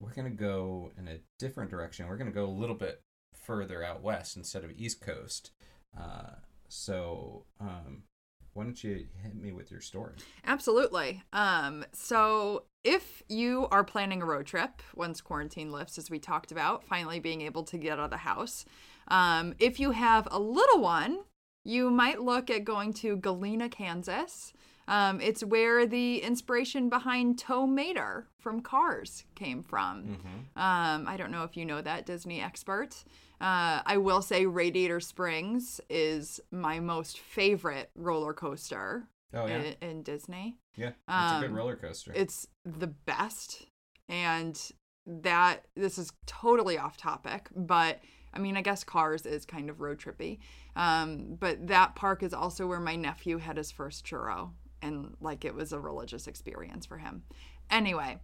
we're 0.00 0.12
going 0.12 0.30
to 0.30 0.36
go 0.36 0.92
in 0.98 1.08
a 1.08 1.20
different 1.38 1.70
direction. 1.70 2.06
We're 2.08 2.16
going 2.16 2.30
to 2.30 2.34
go 2.34 2.44
a 2.44 2.46
little 2.46 2.76
bit 2.76 3.02
further 3.34 3.82
out 3.82 4.02
west 4.02 4.36
instead 4.36 4.64
of 4.64 4.72
East 4.76 5.00
Coast. 5.00 5.52
Uh, 5.98 6.36
so, 6.68 7.44
um, 7.60 8.04
why 8.54 8.64
don't 8.64 8.82
you 8.84 9.06
hit 9.22 9.34
me 9.34 9.52
with 9.52 9.70
your 9.70 9.80
story? 9.80 10.12
Absolutely. 10.44 11.22
Um, 11.32 11.84
so 11.92 12.64
if 12.84 13.22
you 13.28 13.66
are 13.70 13.84
planning 13.84 14.22
a 14.22 14.26
road 14.26 14.46
trip 14.46 14.82
once 14.94 15.20
quarantine 15.20 15.72
lifts, 15.72 15.98
as 15.98 16.10
we 16.10 16.18
talked 16.18 16.52
about, 16.52 16.84
finally 16.84 17.20
being 17.20 17.40
able 17.42 17.62
to 17.64 17.78
get 17.78 17.92
out 17.92 18.04
of 18.04 18.10
the 18.10 18.18
house, 18.18 18.64
um, 19.08 19.54
if 19.58 19.80
you 19.80 19.92
have 19.92 20.28
a 20.30 20.38
little 20.38 20.80
one, 20.80 21.20
you 21.64 21.90
might 21.90 22.20
look 22.20 22.50
at 22.50 22.64
going 22.64 22.92
to 22.94 23.16
Galena, 23.16 23.68
Kansas. 23.68 24.52
Um, 24.92 25.22
it's 25.22 25.42
where 25.42 25.86
the 25.86 26.18
inspiration 26.18 26.90
behind 26.90 27.38
Tow 27.38 27.66
Mater 27.66 28.28
from 28.38 28.60
Cars 28.60 29.24
came 29.34 29.62
from. 29.62 30.02
Mm-hmm. 30.04 30.58
Um, 30.58 31.08
I 31.08 31.16
don't 31.16 31.30
know 31.30 31.44
if 31.44 31.56
you 31.56 31.64
know 31.64 31.80
that, 31.80 32.04
Disney 32.04 32.42
expert. 32.42 33.02
Uh, 33.40 33.80
I 33.86 33.96
will 33.96 34.20
say 34.20 34.44
Radiator 34.44 35.00
Springs 35.00 35.80
is 35.88 36.40
my 36.50 36.78
most 36.78 37.18
favorite 37.18 37.90
roller 37.96 38.34
coaster 38.34 39.08
Oh 39.32 39.46
yeah, 39.46 39.62
in, 39.80 39.88
in 39.88 40.02
Disney. 40.02 40.58
yeah. 40.76 40.88
It's 40.88 40.96
a 41.08 41.38
good 41.40 41.50
um, 41.50 41.56
roller 41.56 41.76
coaster. 41.76 42.12
It's 42.14 42.46
the 42.66 42.88
best. 42.88 43.64
And 44.10 44.60
that, 45.06 45.64
this 45.74 45.96
is 45.96 46.12
totally 46.26 46.76
off 46.76 46.98
topic, 46.98 47.48
but 47.56 48.00
I 48.34 48.38
mean, 48.38 48.58
I 48.58 48.62
guess 48.62 48.84
Cars 48.84 49.24
is 49.24 49.46
kind 49.46 49.70
of 49.70 49.80
road 49.80 49.98
trippy. 49.98 50.38
Um, 50.76 51.36
but 51.40 51.66
that 51.68 51.94
park 51.96 52.22
is 52.22 52.34
also 52.34 52.66
where 52.66 52.80
my 52.80 52.96
nephew 52.96 53.38
had 53.38 53.56
his 53.56 53.70
first 53.70 54.04
churro. 54.06 54.50
And 54.82 55.16
like 55.20 55.44
it 55.44 55.54
was 55.54 55.72
a 55.72 55.80
religious 55.80 56.26
experience 56.26 56.84
for 56.84 56.98
him. 56.98 57.22
Anyway, 57.70 58.18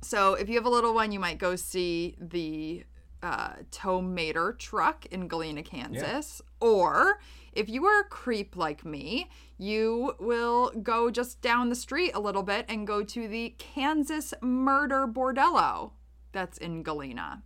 so 0.00 0.34
if 0.34 0.48
you 0.48 0.54
have 0.54 0.64
a 0.64 0.70
little 0.70 0.94
one, 0.94 1.12
you 1.12 1.20
might 1.20 1.38
go 1.38 1.56
see 1.56 2.16
the 2.20 2.84
uh, 3.22 3.54
Tow 3.70 4.00
Mater 4.00 4.52
truck 4.58 5.06
in 5.06 5.28
Galena, 5.28 5.62
Kansas. 5.62 6.42
Or 6.60 7.20
if 7.52 7.68
you 7.68 7.84
are 7.86 8.00
a 8.00 8.04
creep 8.04 8.56
like 8.56 8.84
me, 8.84 9.28
you 9.58 10.14
will 10.18 10.70
go 10.70 11.10
just 11.10 11.40
down 11.40 11.68
the 11.68 11.74
street 11.74 12.12
a 12.14 12.20
little 12.20 12.42
bit 12.42 12.64
and 12.68 12.86
go 12.86 13.04
to 13.04 13.28
the 13.28 13.54
Kansas 13.58 14.34
Murder 14.40 15.06
Bordello 15.06 15.92
that's 16.32 16.58
in 16.58 16.82
Galena. 16.82 17.42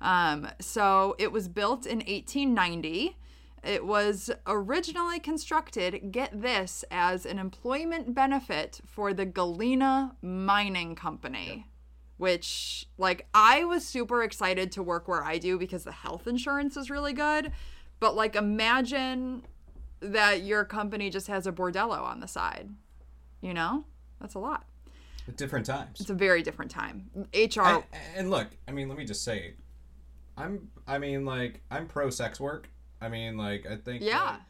Um, 0.00 0.48
so 0.60 1.14
it 1.18 1.30
was 1.32 1.48
built 1.48 1.84
in 1.84 1.98
1890. 1.98 3.16
It 3.62 3.84
was 3.84 4.30
originally 4.46 5.20
constructed, 5.20 6.12
get 6.12 6.40
this, 6.40 6.84
as 6.90 7.26
an 7.26 7.38
employment 7.38 8.14
benefit 8.14 8.80
for 8.86 9.12
the 9.12 9.26
Galena 9.26 10.16
Mining 10.22 10.94
Company. 10.94 11.66
Which, 12.16 12.86
like, 12.98 13.26
I 13.32 13.64
was 13.64 13.84
super 13.86 14.22
excited 14.22 14.72
to 14.72 14.82
work 14.82 15.08
where 15.08 15.24
I 15.24 15.38
do 15.38 15.58
because 15.58 15.84
the 15.84 15.92
health 15.92 16.26
insurance 16.26 16.76
is 16.76 16.90
really 16.90 17.14
good. 17.14 17.52
But, 17.98 18.14
like, 18.14 18.36
imagine 18.36 19.42
that 20.00 20.42
your 20.42 20.64
company 20.64 21.08
just 21.10 21.28
has 21.28 21.46
a 21.46 21.52
bordello 21.52 22.00
on 22.00 22.20
the 22.20 22.28
side. 22.28 22.70
You 23.40 23.54
know? 23.54 23.84
That's 24.20 24.34
a 24.34 24.38
lot. 24.38 24.66
At 25.28 25.36
different 25.36 25.64
times. 25.66 26.00
It's 26.00 26.10
a 26.10 26.14
very 26.14 26.42
different 26.42 26.70
time. 26.70 27.10
HR. 27.34 27.60
I- 27.62 27.84
and 28.16 28.30
look, 28.30 28.48
I 28.68 28.72
mean, 28.72 28.88
let 28.88 28.98
me 28.98 29.04
just 29.04 29.22
say, 29.22 29.54
I'm. 30.36 30.70
I 30.86 30.98
mean, 30.98 31.24
like, 31.24 31.62
I'm 31.70 31.86
pro 31.86 32.10
sex 32.10 32.40
work. 32.40 32.68
I 33.00 33.08
mean, 33.08 33.36
like, 33.36 33.66
I 33.66 33.76
think. 33.76 34.02
Yeah. 34.02 34.22
like, 34.24 34.40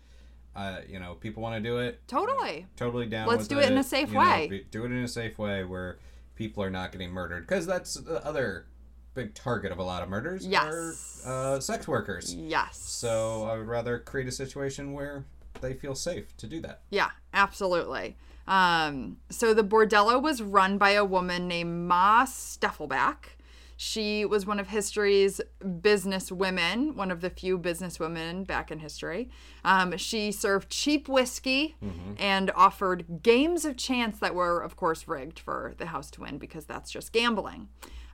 uh, 0.56 0.80
you 0.88 0.98
know, 0.98 1.14
people 1.14 1.42
want 1.42 1.62
to 1.62 1.68
do 1.68 1.78
it. 1.78 2.00
totally. 2.08 2.66
Totally 2.76 3.06
down. 3.06 3.28
Let's 3.28 3.46
do 3.46 3.58
it 3.60 3.70
in 3.70 3.78
a 3.78 3.84
safe 3.84 4.08
you 4.08 4.14
know, 4.14 4.20
way. 4.20 4.48
be- 4.48 4.66
do 4.70 4.84
it 4.84 4.90
in 4.90 4.98
a 4.98 5.08
safe 5.08 5.38
way 5.38 5.64
where 5.64 5.98
people 6.34 6.62
are 6.62 6.70
not 6.70 6.90
getting 6.90 7.10
murdered, 7.10 7.46
because 7.46 7.66
that's 7.66 7.94
the 7.94 8.24
other 8.26 8.66
big 9.14 9.34
target 9.34 9.70
of 9.70 9.78
a 9.78 9.82
lot 9.82 10.02
of 10.02 10.08
murders. 10.08 10.46
Yes. 10.46 11.22
Are, 11.24 11.54
uh, 11.56 11.60
sex 11.60 11.86
workers. 11.86 12.34
Yes. 12.34 12.78
So 12.78 13.44
I 13.44 13.56
would 13.58 13.68
rather 13.68 13.98
create 13.98 14.26
a 14.26 14.32
situation 14.32 14.92
where 14.92 15.24
they 15.60 15.74
feel 15.74 15.94
safe 15.94 16.36
to 16.38 16.46
do 16.46 16.60
that. 16.62 16.80
Yeah, 16.90 17.10
absolutely. 17.34 18.16
Um, 18.48 19.18
so 19.28 19.54
the 19.54 19.62
bordello 19.62 20.20
was 20.20 20.42
run 20.42 20.78
by 20.78 20.90
a 20.90 21.04
woman 21.04 21.46
named 21.46 21.86
Ma 21.86 22.24
Staffleback. 22.24 23.36
She 23.82 24.26
was 24.26 24.44
one 24.44 24.60
of 24.60 24.68
history's 24.68 25.40
business 25.80 26.30
women, 26.30 26.96
one 26.96 27.10
of 27.10 27.22
the 27.22 27.30
few 27.30 27.56
business 27.56 27.98
women 27.98 28.44
back 28.44 28.70
in 28.70 28.80
history. 28.80 29.30
Um, 29.64 29.96
she 29.96 30.32
served 30.32 30.68
cheap 30.68 31.08
whiskey 31.08 31.76
and 32.18 32.50
offered 32.54 33.22
games 33.22 33.64
of 33.64 33.78
chance 33.78 34.18
that 34.18 34.34
were, 34.34 34.60
of 34.60 34.76
course, 34.76 35.08
rigged 35.08 35.38
for 35.38 35.72
the 35.78 35.86
house 35.86 36.10
to 36.10 36.20
win 36.20 36.36
because 36.36 36.66
that's 36.66 36.90
just 36.90 37.10
gambling. 37.14 37.68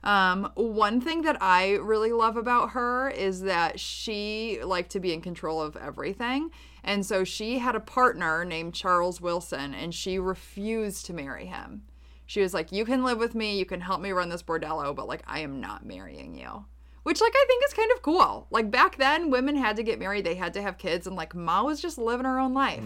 Um, 0.05 0.49
one 0.55 1.01
thing 1.01 1.23
that 1.23 1.43
I 1.43 1.71
really 1.73 2.13
love 2.13 2.37
about 2.37 2.69
her 2.69 3.09
is 3.09 3.41
that 3.41 3.77
she 3.77 4.59
liked 4.63 4.91
to 4.91 5.01
be 5.01 5.11
in 5.11 5.19
control 5.19 5.61
of 5.61 5.75
everything. 5.75 6.49
And 6.81 7.05
so 7.05 7.25
she 7.25 7.59
had 7.59 7.75
a 7.75 7.81
partner 7.81 8.45
named 8.45 8.73
Charles 8.73 9.19
Wilson, 9.19 9.73
and 9.73 9.93
she 9.93 10.17
refused 10.17 11.05
to 11.07 11.13
marry 11.13 11.47
him. 11.47 11.81
She 12.27 12.41
was 12.41 12.53
like, 12.53 12.71
You 12.71 12.85
can 12.85 13.03
live 13.03 13.17
with 13.17 13.33
me, 13.33 13.57
you 13.57 13.65
can 13.65 13.81
help 13.81 13.99
me 13.99 14.11
run 14.11 14.29
this 14.29 14.43
bordello, 14.43 14.95
but 14.95 15.07
like, 15.07 15.23
I 15.25 15.39
am 15.39 15.59
not 15.59 15.85
marrying 15.85 16.35
you. 16.35 16.65
Which, 17.03 17.21
like, 17.21 17.33
I 17.33 17.45
think 17.47 17.63
is 17.65 17.73
kind 17.73 17.89
of 17.95 18.01
cool. 18.01 18.47
Like, 18.51 18.69
back 18.69 18.97
then, 18.97 19.31
women 19.31 19.55
had 19.55 19.77
to 19.77 19.83
get 19.83 19.97
married, 19.97 20.25
they 20.25 20.35
had 20.35 20.53
to 20.55 20.61
have 20.61 20.77
kids, 20.77 21.07
and 21.07 21.15
like, 21.15 21.33
Ma 21.33 21.63
was 21.63 21.81
just 21.81 21.97
living 21.97 22.25
her 22.25 22.37
own 22.37 22.53
life. 22.53 22.83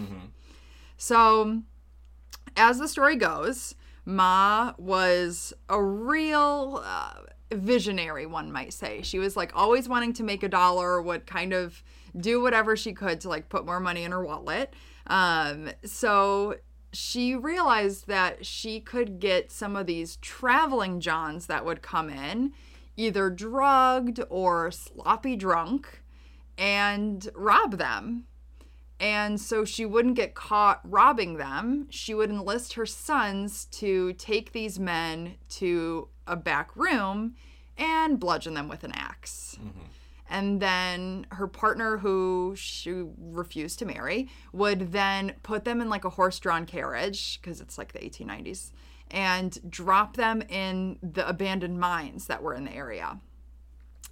So, 0.96 1.62
as 2.56 2.78
the 2.78 2.86
story 2.86 3.16
goes, 3.16 3.74
Ma 4.04 4.74
was 4.78 5.52
a 5.68 5.82
real 5.82 6.82
uh, 6.84 7.14
visionary, 7.52 8.26
one 8.26 8.52
might 8.52 8.72
say. 8.72 9.02
She 9.02 9.18
was 9.18 9.36
like 9.36 9.52
always 9.54 9.88
wanting 9.88 10.12
to 10.14 10.22
make 10.22 10.42
a 10.42 10.48
dollar, 10.48 11.02
would 11.02 11.26
kind 11.26 11.52
of 11.52 11.82
do 12.16 12.40
whatever 12.40 12.76
she 12.76 12.92
could 12.92 13.20
to 13.22 13.28
like 13.28 13.48
put 13.48 13.66
more 13.66 13.80
money 13.80 14.04
in 14.04 14.12
her 14.12 14.24
wallet. 14.24 14.74
Um, 15.06 15.70
so 15.84 16.56
she 16.92 17.34
realized 17.34 18.06
that 18.06 18.44
she 18.44 18.80
could 18.80 19.18
get 19.18 19.50
some 19.50 19.76
of 19.76 19.86
these 19.86 20.16
traveling 20.16 21.00
Johns 21.00 21.46
that 21.46 21.64
would 21.64 21.82
come 21.82 22.10
in, 22.10 22.52
either 22.96 23.30
drugged 23.30 24.20
or 24.28 24.70
sloppy 24.70 25.36
drunk, 25.36 26.02
and 26.58 27.28
rob 27.34 27.78
them. 27.78 28.24
And 29.00 29.40
so 29.40 29.64
she 29.64 29.84
wouldn't 29.84 30.14
get 30.14 30.34
caught 30.34 30.80
robbing 30.84 31.36
them. 31.36 31.88
She 31.90 32.14
would 32.14 32.30
enlist 32.30 32.74
her 32.74 32.86
sons 32.86 33.64
to 33.72 34.12
take 34.12 34.52
these 34.52 34.78
men 34.78 35.36
to 35.50 36.08
a 36.26 36.36
back 36.36 36.76
room 36.76 37.34
and 37.76 38.20
bludgeon 38.20 38.54
them 38.54 38.68
with 38.68 38.84
an 38.84 38.92
ax 38.92 39.58
mm-hmm. 39.58 39.86
And 40.32 40.60
then 40.60 41.26
her 41.32 41.46
partner, 41.46 41.98
who 41.98 42.54
she 42.56 43.04
refused 43.18 43.78
to 43.80 43.84
marry, 43.84 44.30
would 44.54 44.90
then 44.92 45.34
put 45.42 45.66
them 45.66 45.82
in 45.82 45.90
like 45.90 46.06
a 46.06 46.10
horse 46.10 46.38
drawn 46.38 46.64
carriage, 46.64 47.38
because 47.38 47.60
it's 47.60 47.76
like 47.76 47.92
the 47.92 47.98
1890s, 47.98 48.72
and 49.10 49.58
drop 49.70 50.16
them 50.16 50.40
in 50.48 50.98
the 51.02 51.28
abandoned 51.28 51.78
mines 51.78 52.28
that 52.28 52.42
were 52.42 52.54
in 52.54 52.64
the 52.64 52.72
area. 52.72 53.20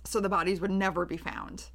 So 0.04 0.20
the 0.20 0.28
bodies 0.28 0.60
would 0.60 0.70
never 0.70 1.06
be 1.06 1.16
found. 1.16 1.70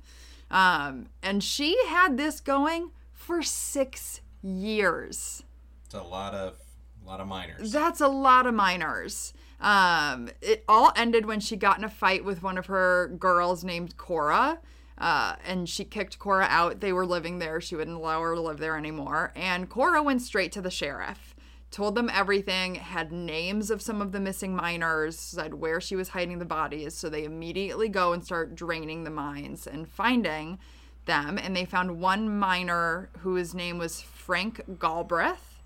Um, 0.51 1.07
and 1.23 1.43
she 1.43 1.75
had 1.87 2.15
this 2.15 2.39
going 2.39 2.91
for 3.13 3.41
six 3.41 4.21
years. 4.43 5.41
It's 5.85 5.95
a 5.95 6.03
lot 6.03 6.35
of 6.35 6.59
a 7.03 7.07
lot 7.07 7.19
of 7.19 7.27
miners 7.27 7.71
That's 7.71 7.99
a 7.99 8.07
lot 8.07 8.45
of 8.45 8.53
minors. 8.53 9.33
Um, 9.61 10.29
it 10.41 10.63
all 10.67 10.91
ended 10.95 11.25
when 11.25 11.39
she 11.39 11.55
got 11.55 11.77
in 11.77 11.83
a 11.83 11.89
fight 11.89 12.23
with 12.23 12.43
one 12.43 12.57
of 12.57 12.67
her 12.67 13.07
girls 13.07 13.63
named 13.63 13.97
Cora. 13.97 14.59
Uh, 14.97 15.35
and 15.45 15.67
she 15.67 15.83
kicked 15.83 16.19
Cora 16.19 16.47
out. 16.49 16.79
They 16.79 16.93
were 16.93 17.05
living 17.05 17.39
there. 17.39 17.59
She 17.59 17.75
wouldn't 17.75 17.97
allow 17.97 18.21
her 18.21 18.35
to 18.35 18.41
live 18.41 18.59
there 18.59 18.77
anymore. 18.77 19.33
And 19.35 19.69
Cora 19.69 20.01
went 20.01 20.21
straight 20.21 20.51
to 20.53 20.61
the 20.61 20.71
sheriff, 20.71 21.35
told 21.69 21.95
them 21.95 22.09
everything, 22.13 22.75
had 22.75 23.11
names 23.11 23.69
of 23.69 23.81
some 23.81 24.01
of 24.01 24.13
the 24.13 24.21
missing 24.21 24.55
miners, 24.55 25.19
said 25.19 25.55
where 25.55 25.81
she 25.81 25.95
was 25.95 26.09
hiding 26.09 26.39
the 26.39 26.45
bodies. 26.45 26.95
So 26.95 27.09
they 27.09 27.25
immediately 27.25 27.89
go 27.89 28.13
and 28.13 28.23
start 28.23 28.55
draining 28.55 29.03
the 29.03 29.09
mines 29.09 29.67
and 29.67 29.87
finding 29.87 30.59
them. 31.05 31.37
And 31.37 31.55
they 31.55 31.65
found 31.65 31.99
one 31.99 32.37
miner 32.39 33.09
whose 33.19 33.53
name 33.53 33.77
was 33.77 33.99
Frank 34.01 34.61
Galbraith. 34.79 35.61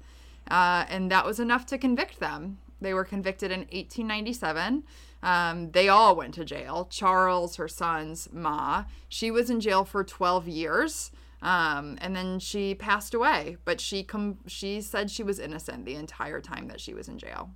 Uh, 0.49 0.85
and 0.89 1.11
that 1.11 1.25
was 1.25 1.39
enough 1.39 1.67
to 1.67 1.77
convict 1.77 2.19
them. 2.19 2.57
They 2.81 2.93
were 2.93 3.03
convicted 3.03 3.51
in 3.51 3.61
1897. 3.61 4.83
Um, 5.21 5.71
they 5.71 5.89
all 5.89 6.15
went 6.15 6.33
to 6.35 6.45
jail. 6.45 6.87
Charles, 6.89 7.57
her 7.57 7.67
sons, 7.67 8.29
Ma. 8.31 8.85
She 9.09 9.31
was 9.31 9.49
in 9.49 9.59
jail 9.59 9.83
for 9.83 10.03
12 10.03 10.47
years, 10.47 11.11
um, 11.41 11.97
and 12.01 12.15
then 12.15 12.39
she 12.39 12.73
passed 12.73 13.13
away. 13.13 13.57
But 13.65 13.81
she 13.81 14.03
com- 14.03 14.39
she 14.47 14.81
said 14.81 15.11
she 15.11 15.23
was 15.23 15.39
innocent 15.39 15.85
the 15.85 15.95
entire 15.95 16.39
time 16.41 16.67
that 16.67 16.79
she 16.79 16.93
was 16.93 17.07
in 17.09 17.17
jail. 17.17 17.51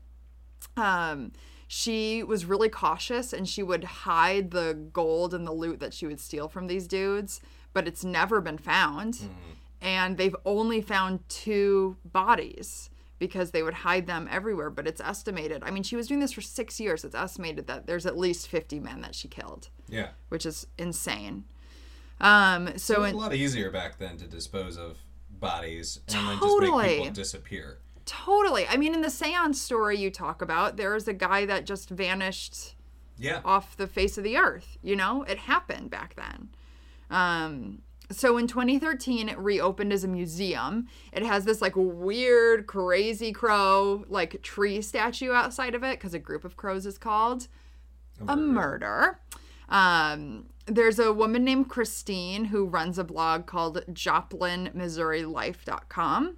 Um, 0.75 1.31
she 1.67 2.21
was 2.21 2.45
really 2.45 2.69
cautious 2.69 3.33
and 3.33 3.47
she 3.49 3.63
would 3.63 3.83
hide 3.83 4.51
the 4.51 4.77
gold 4.93 5.33
and 5.33 5.47
the 5.47 5.51
loot 5.51 5.79
that 5.79 5.93
she 5.93 6.05
would 6.05 6.19
steal 6.19 6.47
from 6.47 6.67
these 6.67 6.87
dudes, 6.87 7.41
but 7.73 7.87
it's 7.87 8.03
never 8.03 8.41
been 8.41 8.57
found. 8.59 9.17
And 9.81 10.17
they've 10.17 10.35
only 10.45 10.81
found 10.81 11.27
two 11.29 11.97
bodies 12.05 12.89
because 13.19 13.51
they 13.51 13.63
would 13.63 13.73
hide 13.73 14.07
them 14.07 14.27
everywhere. 14.31 14.69
But 14.69 14.87
it's 14.87 15.01
estimated, 15.01 15.63
I 15.63 15.71
mean, 15.71 15.83
she 15.83 15.95
was 15.95 16.07
doing 16.07 16.19
this 16.19 16.31
for 16.33 16.41
six 16.41 16.79
years. 16.79 17.03
It's 17.03 17.15
estimated 17.15 17.67
that 17.67 17.87
there's 17.87 18.05
at 18.05 18.17
least 18.17 18.47
50 18.47 18.79
men 18.79 19.01
that 19.01 19.15
she 19.15 19.27
killed, 19.27 19.69
Yeah. 19.87 20.09
which 20.29 20.45
is 20.45 20.67
insane. 20.77 21.45
Um, 22.19 22.77
so 22.77 22.95
It 22.95 22.99
was 22.99 23.09
in, 23.11 23.15
a 23.15 23.19
lot 23.19 23.33
easier 23.33 23.69
back 23.71 23.97
then 23.97 24.17
to 24.17 24.25
dispose 24.27 24.77
of 24.77 24.97
bodies 25.39 25.99
and 26.07 26.15
then 26.27 26.39
just 26.39 26.59
make 26.59 26.97
people 26.97 27.11
disappear. 27.13 27.79
Totally. 28.05 28.67
I 28.67 28.77
mean, 28.77 28.93
in 28.93 29.01
the 29.01 29.09
seance 29.09 29.61
story 29.61 29.97
you 29.97 30.09
talk 30.11 30.41
about, 30.41 30.77
there's 30.77 31.07
a 31.07 31.13
guy 31.13 31.45
that 31.45 31.65
just 31.65 31.89
vanished 31.89 32.75
Yeah. 33.17 33.41
off 33.45 33.77
the 33.77 33.87
face 33.87 34.17
of 34.17 34.23
the 34.23 34.37
earth. 34.37 34.77
You 34.81 34.95
know, 34.95 35.23
it 35.23 35.37
happened 35.37 35.89
back 35.89 36.15
then. 36.15 36.49
Um, 37.09 37.81
so 38.11 38.37
in 38.37 38.47
2013, 38.47 39.29
it 39.29 39.37
reopened 39.37 39.93
as 39.93 40.03
a 40.03 40.07
museum. 40.07 40.87
It 41.11 41.23
has 41.23 41.45
this 41.45 41.61
like 41.61 41.73
weird, 41.75 42.67
crazy 42.67 43.31
crow, 43.31 44.05
like 44.07 44.41
tree 44.41 44.81
statue 44.81 45.31
outside 45.31 45.75
of 45.75 45.83
it 45.83 45.99
because 45.99 46.13
a 46.13 46.19
group 46.19 46.43
of 46.45 46.55
crows 46.57 46.85
is 46.85 46.97
called 46.97 47.47
a 48.27 48.35
murder. 48.35 49.19
Um, 49.69 50.47
there's 50.65 50.99
a 50.99 51.11
woman 51.11 51.43
named 51.43 51.69
Christine 51.69 52.45
who 52.45 52.65
runs 52.65 52.97
a 52.99 53.03
blog 53.03 53.47
called 53.47 53.83
JoplinMissouriLife.com. 53.91 56.37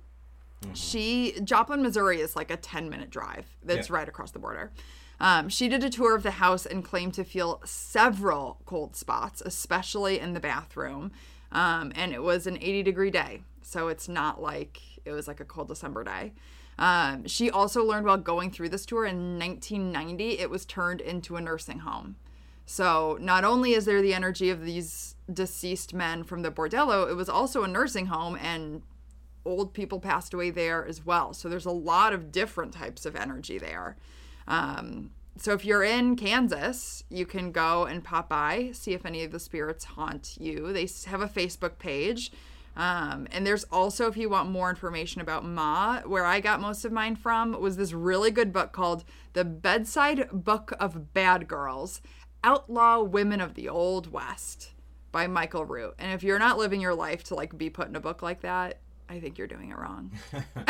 She 0.74 1.36
Joplin, 1.43 1.81
Missouri 1.84 2.22
is 2.22 2.36
like 2.36 2.50
a 2.50 2.57
10 2.57 2.89
minute 2.89 3.10
drive. 3.10 3.45
That's 3.63 3.89
Yeah. 3.89 3.95
right 3.95 4.07
across 4.10 4.31
the 4.31 4.39
border. 4.39 4.72
Um, 5.19 5.48
she 5.48 5.69
did 5.69 5.84
a 5.84 5.89
tour 5.89 6.15
of 6.15 6.24
the 6.24 6.31
house 6.31 6.65
and 6.65 6.84
claimed 6.84 7.13
to 7.15 7.24
feel 7.24 7.62
several 7.65 8.57
cold 8.65 8.95
spots, 8.95 9.41
especially 9.45 10.19
in 10.19 10.34
the 10.34 10.39
bathroom. 10.39 11.12
Um, 11.55 11.93
and 11.95 12.12
it 12.12 12.21
was 12.21 12.47
an 12.47 12.57
80 12.57 12.83
degree 12.83 13.09
day. 13.09 13.41
So 13.62 13.88
it's 13.88 14.09
not 14.09 14.41
like 14.41 14.81
it 15.05 15.12
was 15.13 15.25
like 15.25 15.39
a 15.39 15.45
cold 15.45 15.69
December 15.69 16.03
day. 16.03 16.33
Um, 16.77 17.25
she 17.27 17.50
also 17.50 17.81
learned 17.81 18.05
while 18.05 18.17
going 18.17 18.51
through 18.51 18.69
this 18.69 18.85
tour 18.85 19.05
in 19.05 19.39
1990, 19.39 20.39
it 20.39 20.50
was 20.50 20.65
turned 20.65 21.00
into 21.00 21.38
a 21.38 21.41
nursing 21.41 21.79
home. 21.79 22.17
So 22.65 23.17
not 23.21 23.45
only 23.45 23.71
is 23.71 23.85
there 23.85 24.01
the 24.01 24.13
energy 24.13 24.50
of 24.50 24.65
these 24.65 25.15
deceased 25.31 25.93
men 25.93 26.25
from 26.25 26.41
the 26.41 26.51
bordello, 26.51 27.09
it 27.09 27.15
was 27.15 27.29
also 27.29 27.63
a 27.63 27.69
nursing 27.69 28.07
home 28.07 28.38
and 28.41 28.81
old 29.45 29.74
people 29.74 30.01
passed 30.01 30.33
away 30.33 30.50
there 30.50 30.85
as 30.85 31.05
well. 31.05 31.33
So 31.33 31.47
there's 31.47 31.65
a 31.65 31.71
lot 31.71 32.12
of 32.12 32.33
different 32.33 32.74
types 32.74 33.05
of 33.05 33.15
energy 33.15 33.57
there. 33.57 33.95
Um, 34.45 35.12
so 35.37 35.53
if 35.53 35.65
you're 35.65 35.83
in 35.83 36.15
Kansas, 36.15 37.03
you 37.09 37.25
can 37.25 37.51
go 37.51 37.85
and 37.85 38.03
pop 38.03 38.29
by, 38.29 38.69
see 38.73 38.93
if 38.93 39.05
any 39.05 39.23
of 39.23 39.31
the 39.31 39.39
spirits 39.39 39.83
haunt 39.83 40.37
you. 40.39 40.71
They 40.71 40.87
have 41.07 41.21
a 41.21 41.27
Facebook 41.27 41.77
page. 41.77 42.31
Um, 42.77 43.27
and 43.31 43.45
there's 43.45 43.63
also, 43.65 44.07
if 44.07 44.17
you 44.17 44.29
want 44.29 44.49
more 44.49 44.69
information 44.69 45.21
about 45.21 45.45
Ma, 45.45 46.01
where 46.01 46.25
I 46.25 46.39
got 46.39 46.59
most 46.59 46.83
of 46.83 46.91
mine 46.91 47.15
from 47.15 47.59
was 47.59 47.77
this 47.77 47.93
really 47.93 48.31
good 48.31 48.51
book 48.51 48.73
called 48.73 49.03
The 49.33 49.45
Bedside 49.45 50.29
Book 50.31 50.73
of 50.79 51.13
Bad 51.13 51.47
Girls 51.47 52.01
Outlaw 52.43 53.01
Women 53.01 53.39
of 53.39 53.55
the 53.55 53.69
Old 53.69 54.11
West 54.11 54.71
by 55.11 55.27
Michael 55.27 55.65
Root. 55.65 55.95
And 55.99 56.11
if 56.11 56.23
you're 56.23 56.39
not 56.39 56.57
living 56.57 56.81
your 56.81 56.93
life 56.93 57.23
to 57.25 57.35
like 57.35 57.57
be 57.57 57.69
put 57.69 57.87
in 57.87 57.95
a 57.95 58.01
book 58.01 58.21
like 58.21 58.41
that, 58.41 58.79
I 59.07 59.19
think 59.19 59.37
you're 59.37 59.47
doing 59.47 59.71
it 59.71 59.77
wrong. 59.77 60.11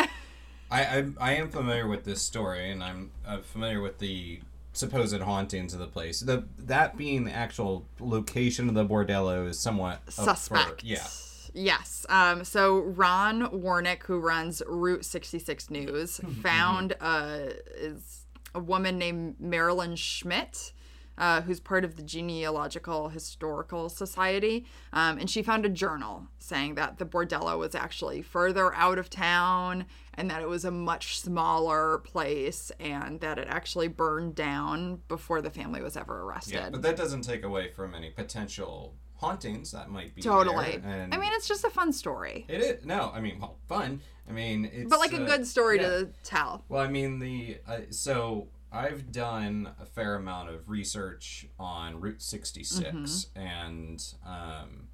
I, 0.70 0.84
I 0.84 1.06
I 1.20 1.34
am 1.34 1.48
familiar 1.48 1.86
with 1.86 2.04
this 2.04 2.20
story, 2.22 2.70
and 2.70 2.82
I'm 2.82 3.12
uh, 3.26 3.38
familiar 3.38 3.80
with 3.80 3.98
the 3.98 4.40
supposed 4.76 5.20
hauntings 5.20 5.72
of 5.74 5.80
the 5.80 5.86
place. 5.86 6.20
The 6.20 6.44
that 6.58 6.96
being 6.96 7.24
the 7.24 7.32
actual 7.32 7.86
location 8.00 8.68
of 8.68 8.74
the 8.74 8.84
bordello 8.84 9.48
is 9.48 9.58
somewhat 9.58 9.94
up 9.94 10.04
for- 10.06 10.22
suspect. 10.36 10.84
yeah. 10.84 11.06
Yes. 11.54 12.04
Um, 12.10 12.44
so 12.44 12.80
Ron 12.80 13.46
Warnick, 13.46 14.02
who 14.02 14.18
runs 14.18 14.60
Route 14.66 15.06
66 15.06 15.70
News, 15.70 16.20
found 16.42 16.94
uh, 17.00 17.38
is 17.76 18.26
a 18.54 18.60
woman 18.60 18.98
named 18.98 19.36
Marilyn 19.40 19.96
Schmidt. 19.96 20.72
Uh, 21.18 21.40
who's 21.40 21.60
part 21.60 21.82
of 21.82 21.96
the 21.96 22.02
Genealogical 22.02 23.08
Historical 23.08 23.88
Society, 23.88 24.66
um, 24.92 25.18
and 25.18 25.30
she 25.30 25.42
found 25.42 25.64
a 25.64 25.68
journal 25.70 26.26
saying 26.38 26.74
that 26.74 26.98
the 26.98 27.06
bordello 27.06 27.58
was 27.58 27.74
actually 27.74 28.20
further 28.20 28.74
out 28.74 28.98
of 28.98 29.08
town 29.08 29.86
and 30.14 30.30
that 30.30 30.42
it 30.42 30.48
was 30.48 30.64
a 30.64 30.70
much 30.70 31.18
smaller 31.18 31.98
place 31.98 32.70
and 32.80 33.20
that 33.20 33.38
it 33.38 33.48
actually 33.48 33.88
burned 33.88 34.34
down 34.34 35.00
before 35.08 35.40
the 35.40 35.50
family 35.50 35.82
was 35.82 35.96
ever 35.96 36.22
arrested. 36.22 36.54
Yeah, 36.54 36.70
but 36.70 36.82
that 36.82 36.96
doesn't 36.96 37.22
take 37.22 37.44
away 37.44 37.70
from 37.70 37.94
any 37.94 38.10
potential 38.10 38.94
hauntings 39.16 39.72
that 39.72 39.88
might 39.88 40.14
be 40.14 40.22
Totally. 40.22 40.80
I 40.84 41.16
mean, 41.16 41.30
it's 41.32 41.48
just 41.48 41.64
a 41.64 41.70
fun 41.70 41.92
story, 41.92 42.44
it 42.48 42.60
is 42.60 42.84
no. 42.84 43.10
I 43.14 43.20
mean, 43.20 43.40
well, 43.40 43.56
fun. 43.66 44.00
I 44.28 44.32
mean, 44.32 44.68
it's 44.72 44.90
but 44.90 44.98
like 44.98 45.12
a 45.12 45.22
uh, 45.22 45.26
good 45.26 45.46
story 45.46 45.80
yeah. 45.80 45.88
to 45.88 46.08
tell. 46.22 46.64
Well, 46.68 46.82
I 46.82 46.88
mean 46.88 47.18
the 47.18 47.58
uh, 47.66 47.78
so 47.90 48.48
I've 48.76 49.10
done 49.10 49.70
a 49.80 49.86
fair 49.86 50.16
amount 50.16 50.50
of 50.50 50.68
research 50.68 51.46
on 51.58 51.98
Route 51.98 52.20
66, 52.20 53.28
and 53.34 54.04
um, 54.26 54.88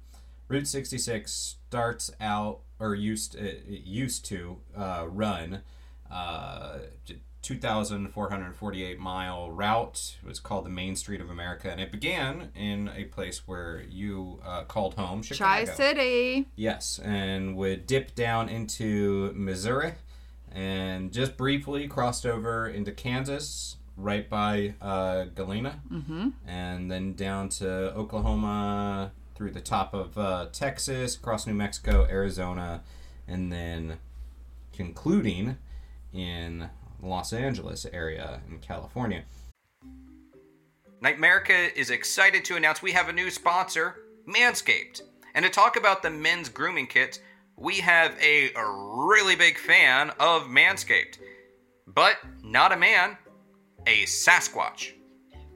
Route 0.47 0.67
66 0.67 1.31
starts 1.31 2.09
out 2.21 2.61
or 2.79 2.95
used 2.95 3.35
it 3.35 3.65
used 3.67 4.23
to 4.25 4.57
uh, 4.77 5.05
run 5.09 5.63
uh, 6.09 6.77
2,448 7.41 8.99
mile 8.99 9.51
route. 9.51 10.15
It 10.23 10.27
was 10.27 10.39
called 10.39 10.65
the 10.65 10.69
Main 10.69 10.95
Street 10.95 11.19
of 11.19 11.29
America, 11.29 11.69
and 11.69 11.81
it 11.81 11.91
began 11.91 12.51
in 12.55 12.89
a 12.95 13.03
place 13.03 13.45
where 13.45 13.83
you 13.89 14.39
uh, 14.45 14.63
called 14.63 14.93
home, 14.93 15.21
Tri 15.23 15.65
Chicago. 15.65 15.73
City. 15.75 16.47
Yes, 16.55 16.99
and 17.03 17.57
would 17.57 17.85
dip 17.85 18.15
down 18.15 18.47
into 18.47 19.33
Missouri 19.35 19.93
and 20.53 21.11
just 21.11 21.35
briefly 21.35 21.87
crossed 21.87 22.25
over 22.25 22.67
into 22.67 22.91
Kansas, 22.91 23.77
right 23.97 24.29
by 24.29 24.75
uh, 24.81 25.25
Galena, 25.35 25.81
mm-hmm. 25.91 26.29
and 26.47 26.91
then 26.91 27.13
down 27.13 27.49
to 27.49 27.93
Oklahoma, 27.95 29.11
through 29.35 29.51
the 29.51 29.61
top 29.61 29.93
of 29.93 30.17
uh, 30.17 30.47
Texas, 30.51 31.15
across 31.15 31.47
New 31.47 31.53
Mexico, 31.53 32.05
Arizona, 32.09 32.83
and 33.27 33.51
then 33.51 33.97
concluding 34.73 35.57
in 36.13 36.69
Los 37.01 37.33
Angeles 37.33 37.85
area 37.91 38.41
in 38.49 38.59
California. 38.59 39.23
Nightmerica 41.01 41.75
is 41.75 41.89
excited 41.89 42.45
to 42.45 42.55
announce 42.55 42.81
we 42.81 42.93
have 42.93 43.09
a 43.09 43.13
new 43.13 43.29
sponsor, 43.29 43.95
Manscaped. 44.27 45.01
And 45.35 45.43
to 45.43 45.51
talk 45.51 45.75
about 45.75 46.03
the 46.03 46.09
men's 46.09 46.47
grooming 46.47 46.87
kits, 46.87 47.19
we 47.57 47.75
have 47.77 48.15
a 48.21 48.51
really 49.07 49.35
big 49.35 49.57
fan 49.57 50.11
of 50.19 50.43
Manscaped. 50.43 51.17
But 51.87 52.17
not 52.43 52.71
a 52.71 52.77
man, 52.77 53.17
a 53.85 54.03
Sasquatch. 54.03 54.93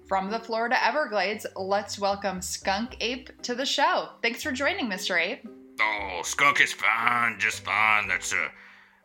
From 0.07 0.29
the 0.29 0.39
Florida 0.39 0.81
Everglades, 0.85 1.45
let's 1.55 1.99
welcome 1.99 2.41
Skunk 2.41 2.95
Ape 3.01 3.41
to 3.41 3.55
the 3.55 3.65
show. 3.65 4.09
Thanks 4.21 4.41
for 4.41 4.51
joining, 4.51 4.89
Mr. 4.89 5.19
Ape. 5.19 5.45
Oh, 5.81 6.21
skunk 6.23 6.61
is 6.61 6.73
fine, 6.73 7.39
just 7.39 7.63
fine. 7.63 8.07
That's 8.07 8.33
uh 8.33 8.47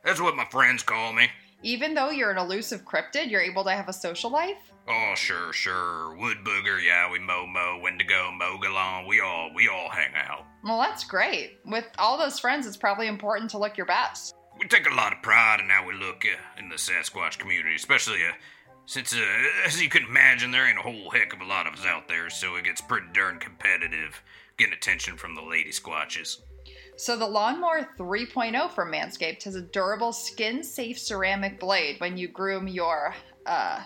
that's 0.04 0.20
what 0.20 0.36
my 0.36 0.44
friends 0.46 0.82
call 0.82 1.12
me. 1.12 1.28
Even 1.62 1.94
though 1.94 2.10
you're 2.10 2.30
an 2.30 2.38
elusive 2.38 2.84
cryptid, 2.84 3.30
you're 3.30 3.40
able 3.40 3.64
to 3.64 3.70
have 3.70 3.88
a 3.88 3.92
social 3.92 4.30
life? 4.30 4.71
Oh, 4.88 5.14
sure, 5.16 5.52
sure. 5.52 6.16
Wood 6.16 6.38
booger, 6.44 6.82
yeah, 6.84 7.10
we 7.10 7.18
mow 7.18 7.46
mow, 7.46 7.78
Wendigo, 7.82 8.30
Mogollon, 8.32 9.06
we 9.06 9.20
all 9.20 9.50
we 9.54 9.68
all 9.68 9.88
hang 9.88 10.14
out. 10.14 10.44
Well, 10.64 10.78
that's 10.78 11.04
great. 11.04 11.58
With 11.64 11.86
all 11.98 12.18
those 12.18 12.38
friends, 12.38 12.66
it's 12.66 12.76
probably 12.76 13.06
important 13.06 13.50
to 13.52 13.58
look 13.58 13.76
your 13.76 13.86
best. 13.86 14.34
We 14.58 14.66
take 14.66 14.90
a 14.90 14.94
lot 14.94 15.12
of 15.12 15.22
pride 15.22 15.60
in 15.60 15.68
how 15.68 15.86
we 15.86 15.94
look 15.94 16.24
uh, 16.24 16.60
in 16.60 16.68
the 16.68 16.76
Sasquatch 16.76 17.38
community, 17.38 17.74
especially 17.74 18.18
uh, 18.24 18.32
since, 18.86 19.14
uh, 19.14 19.24
as 19.64 19.80
you 19.80 19.88
can 19.88 20.04
imagine, 20.04 20.50
there 20.50 20.68
ain't 20.68 20.78
a 20.78 20.82
whole 20.82 21.10
heck 21.10 21.32
of 21.32 21.40
a 21.40 21.44
lot 21.44 21.66
of 21.66 21.74
us 21.74 21.86
out 21.86 22.08
there, 22.08 22.28
so 22.28 22.56
it 22.56 22.64
gets 22.64 22.80
pretty 22.80 23.06
darn 23.14 23.38
competitive 23.38 24.22
getting 24.58 24.74
attention 24.74 25.16
from 25.16 25.34
the 25.34 25.42
lady 25.42 25.70
squatches. 25.70 26.38
So, 26.96 27.16
the 27.16 27.26
Lawnmower 27.26 27.88
3.0 27.98 28.70
from 28.70 28.92
Manscaped 28.92 29.44
has 29.44 29.54
a 29.54 29.62
durable, 29.62 30.12
skin 30.12 30.62
safe 30.62 30.98
ceramic 30.98 31.58
blade 31.58 32.00
when 32.00 32.18
you 32.18 32.28
groom 32.28 32.68
your, 32.68 33.14
uh, 33.46 33.82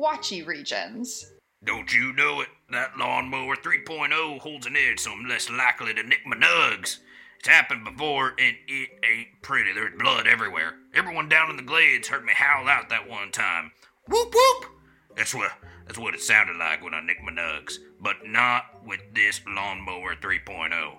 squatchy 0.00 0.46
regions. 0.46 1.32
Don't 1.62 1.92
you 1.92 2.12
know 2.14 2.40
it? 2.40 2.48
That 2.70 2.96
lawnmower 2.96 3.56
3.0 3.56 4.38
holds 4.38 4.66
an 4.66 4.76
edge, 4.76 5.00
so 5.00 5.12
I'm 5.12 5.28
less 5.28 5.50
likely 5.50 5.92
to 5.94 6.02
nick 6.02 6.20
my 6.24 6.36
nugs. 6.36 6.98
It's 7.38 7.48
happened 7.48 7.84
before, 7.84 8.28
and 8.38 8.56
it 8.66 8.90
ain't 9.04 9.42
pretty. 9.42 9.72
There's 9.72 9.98
blood 9.98 10.26
everywhere. 10.26 10.74
Everyone 10.94 11.28
down 11.28 11.50
in 11.50 11.56
the 11.56 11.62
glades 11.62 12.08
heard 12.08 12.24
me 12.24 12.32
howl 12.34 12.68
out 12.68 12.88
that 12.88 13.08
one 13.08 13.30
time. 13.30 13.72
Whoop 14.08 14.34
whoop! 14.34 14.70
That's 15.16 15.34
what 15.34 15.52
that's 15.86 15.98
what 15.98 16.14
it 16.14 16.20
sounded 16.20 16.56
like 16.56 16.82
when 16.82 16.94
I 16.94 17.02
nicked 17.02 17.22
my 17.22 17.32
nugs, 17.32 17.76
but 18.00 18.16
not 18.26 18.84
with 18.84 19.00
this 19.14 19.40
lawnmower 19.46 20.16
3.0. 20.16 20.96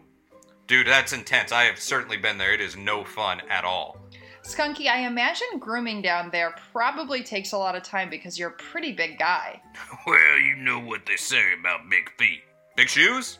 Dude, 0.68 0.88
that's 0.88 1.14
intense. 1.14 1.52
I 1.52 1.64
have 1.64 1.80
certainly 1.80 2.18
been 2.18 2.38
there. 2.38 2.54
It 2.54 2.62
is 2.62 2.76
no 2.76 3.04
fun 3.04 3.42
at 3.50 3.64
all. 3.64 3.98
Skunky, 4.44 4.88
I 4.88 5.06
imagine 5.06 5.60
grooming 5.60 6.02
down 6.02 6.30
there 6.32 6.56
probably 6.72 7.24
takes 7.24 7.52
a 7.52 7.58
lot 7.58 7.76
of 7.76 7.84
time 7.84 8.10
because 8.10 8.40
you're 8.40 8.50
a 8.50 8.54
pretty 8.54 8.92
big 8.92 9.20
guy. 9.20 9.62
Well, 10.08 10.40
you 10.40 10.56
know 10.56 10.80
what 10.80 11.06
they 11.06 11.16
say 11.16 11.54
about 11.60 11.90
big 11.90 12.12
feet. 12.18 12.42
Big 12.76 12.90
shoes? 12.90 13.38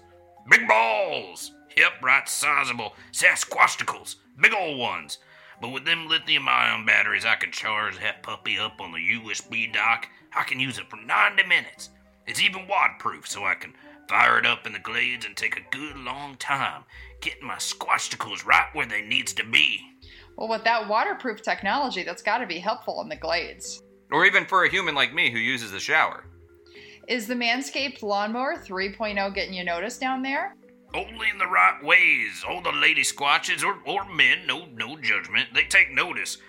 Big 0.50 0.68
balls! 0.68 1.54
Yep, 1.76 1.94
right 2.04 2.30
sizable 2.30 2.94
Sasquatchicles. 3.12 4.18
Big 4.40 4.54
old 4.54 4.78
ones. 4.78 5.18
But 5.60 5.70
with 5.70 5.86
them 5.86 6.08
lithium 6.08 6.48
ion 6.48 6.86
batteries, 6.86 7.26
I 7.26 7.36
can 7.36 7.52
charge 7.52 8.00
that 8.00 8.24
puppy 8.24 8.60
up 8.60 8.80
on 8.80 8.92
the 8.92 8.98
USB 8.98 9.72
dock. 9.74 10.08
I 10.36 10.44
can 10.44 10.60
use 10.60 10.78
it 10.78 10.90
for 10.90 10.98
90 10.98 11.44
minutes. 11.44 11.90
It's 12.28 12.42
even 12.42 12.68
waterproof, 12.68 13.28
so 13.28 13.44
I 13.44 13.56
can 13.56 13.74
fire 14.08 14.38
it 14.38 14.46
up 14.46 14.68
in 14.68 14.74
the 14.74 14.80
glades 14.80 15.26
and 15.26 15.36
take 15.36 15.58
a 15.58 15.76
good 15.76 15.98
long 15.98 16.36
time 16.38 16.84
getting 17.22 17.48
my 17.48 17.56
squashticles 17.56 18.46
right 18.46 18.68
where 18.74 18.86
they 18.86 19.02
needs 19.02 19.34
to 19.34 19.46
be. 19.46 19.91
Well, 20.42 20.50
with 20.50 20.64
that 20.64 20.90
waterproof 20.90 21.44
technology, 21.44 22.02
that's 22.02 22.24
got 22.24 22.40
to 22.40 22.48
be 22.48 22.58
helpful 22.58 23.00
in 23.04 23.10
the 23.10 23.16
glades. 23.16 23.84
Or 24.12 24.26
even 24.26 24.48
for 24.48 24.64
a 24.64 24.70
human 24.72 24.96
like 24.96 25.14
me 25.14 25.30
who 25.30 25.38
uses 25.38 25.72
the 25.72 25.80
shower. 25.80 26.26
Is 27.08 27.28
the 27.28 27.36
Manscaped 27.36 28.02
Lawnmower 28.02 28.56
3.0 28.56 29.36
getting 29.36 29.54
you 29.54 29.64
noticed 29.64 30.02
down 30.02 30.24
there? 30.24 30.56
Only 30.96 31.30
in 31.30 31.38
the 31.38 31.46
right 31.46 31.78
ways. 31.84 32.44
All 32.50 32.60
the 32.60 32.72
lady 32.72 33.04
squatches 33.04 33.64
or, 33.64 33.78
or 33.86 34.04
men, 34.12 34.48
no 34.48 34.66
no 34.74 34.98
judgment, 34.98 35.50
they 35.54 35.66
take 35.66 35.92
notice. 35.92 36.40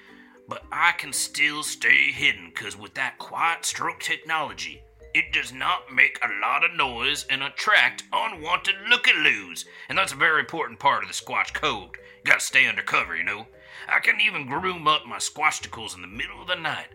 But 0.48 0.62
I 0.72 0.92
can 0.92 1.12
still 1.12 1.62
stay 1.62 2.12
hidden, 2.12 2.50
cause 2.54 2.78
with 2.78 2.94
that 2.94 3.18
quiet 3.18 3.66
stroke 3.66 4.00
technology, 4.00 4.80
it 5.12 5.34
does 5.34 5.52
not 5.52 5.92
make 5.92 6.18
a 6.22 6.40
lot 6.40 6.64
of 6.64 6.74
noise 6.74 7.26
and 7.28 7.42
attract 7.42 8.04
unwanted 8.10 8.76
looky-loos. 8.88 9.66
And 9.90 9.98
that's 9.98 10.14
a 10.14 10.16
very 10.16 10.40
important 10.40 10.78
part 10.78 11.02
of 11.02 11.10
the 11.10 11.14
Squatch 11.14 11.52
code. 11.52 11.90
You 11.92 12.24
gotta 12.24 12.40
stay 12.40 12.66
undercover, 12.66 13.14
you 13.14 13.24
know? 13.24 13.46
I 13.88 14.00
can 14.00 14.20
even 14.20 14.46
groom 14.46 14.86
up 14.86 15.06
my 15.06 15.18
squashticles 15.18 15.94
in 15.94 16.02
the 16.02 16.08
middle 16.08 16.40
of 16.40 16.48
the 16.48 16.56
night, 16.56 16.88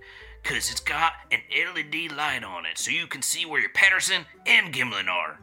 cause 0.43 0.71
it's 0.71 0.79
got 0.79 1.13
an 1.31 1.41
LED 1.51 2.11
light 2.11 2.43
on 2.43 2.65
it, 2.65 2.77
so 2.77 2.91
you 2.91 3.07
can 3.07 3.21
see 3.21 3.45
where 3.45 3.61
your 3.61 3.69
Patterson 3.71 4.25
and 4.45 4.73
Gimlin 4.73 5.07
are. 5.07 5.39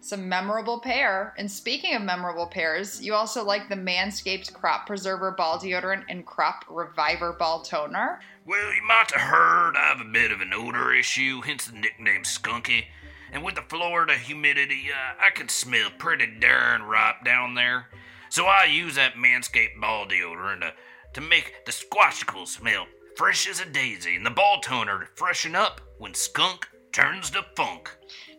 It's 0.00 0.12
a 0.12 0.16
memorable 0.16 0.80
pair. 0.80 1.34
And 1.36 1.50
speaking 1.50 1.94
of 1.94 2.00
memorable 2.00 2.46
pairs, 2.46 3.02
you 3.02 3.12
also 3.12 3.44
like 3.44 3.68
the 3.68 3.74
Manscaped 3.74 4.50
Crop 4.54 4.86
Preserver 4.86 5.32
Ball 5.32 5.58
Deodorant 5.58 6.04
and 6.08 6.24
Crop 6.24 6.64
Reviver 6.70 7.34
Ball 7.34 7.62
Toner. 7.62 8.20
Well, 8.46 8.74
you 8.74 8.82
might 8.88 9.10
have 9.10 9.20
heard 9.20 9.76
I 9.76 9.88
have 9.88 10.00
a 10.00 10.10
bit 10.10 10.32
of 10.32 10.40
an 10.40 10.54
odor 10.54 10.94
issue, 10.94 11.42
hence 11.42 11.66
the 11.66 11.76
nickname 11.76 12.22
Skunky. 12.22 12.84
And 13.30 13.44
with 13.44 13.56
the 13.56 13.62
Florida 13.68 14.14
humidity, 14.14 14.88
uh, 14.90 15.22
I 15.22 15.30
can 15.30 15.50
smell 15.50 15.90
pretty 15.98 16.26
darn 16.26 16.82
ripe 16.82 17.22
down 17.22 17.54
there. 17.54 17.88
So 18.30 18.46
I 18.46 18.64
use 18.64 18.94
that 18.94 19.14
Manscaped 19.14 19.80
ball 19.80 20.06
deodorant 20.06 20.60
to, 20.60 20.72
to 21.14 21.20
make 21.20 21.66
the 21.66 21.72
squashicles 21.72 22.46
smell 22.46 22.86
fresh 23.16 23.48
as 23.48 23.60
a 23.60 23.66
daisy 23.66 24.14
and 24.14 24.24
the 24.24 24.30
ball 24.30 24.60
toner 24.60 25.00
to 25.00 25.06
freshen 25.16 25.56
up 25.56 25.80
when 25.98 26.14
skunk 26.14 26.68
turns 26.92 27.30
to 27.30 27.44
funk. 27.56 27.90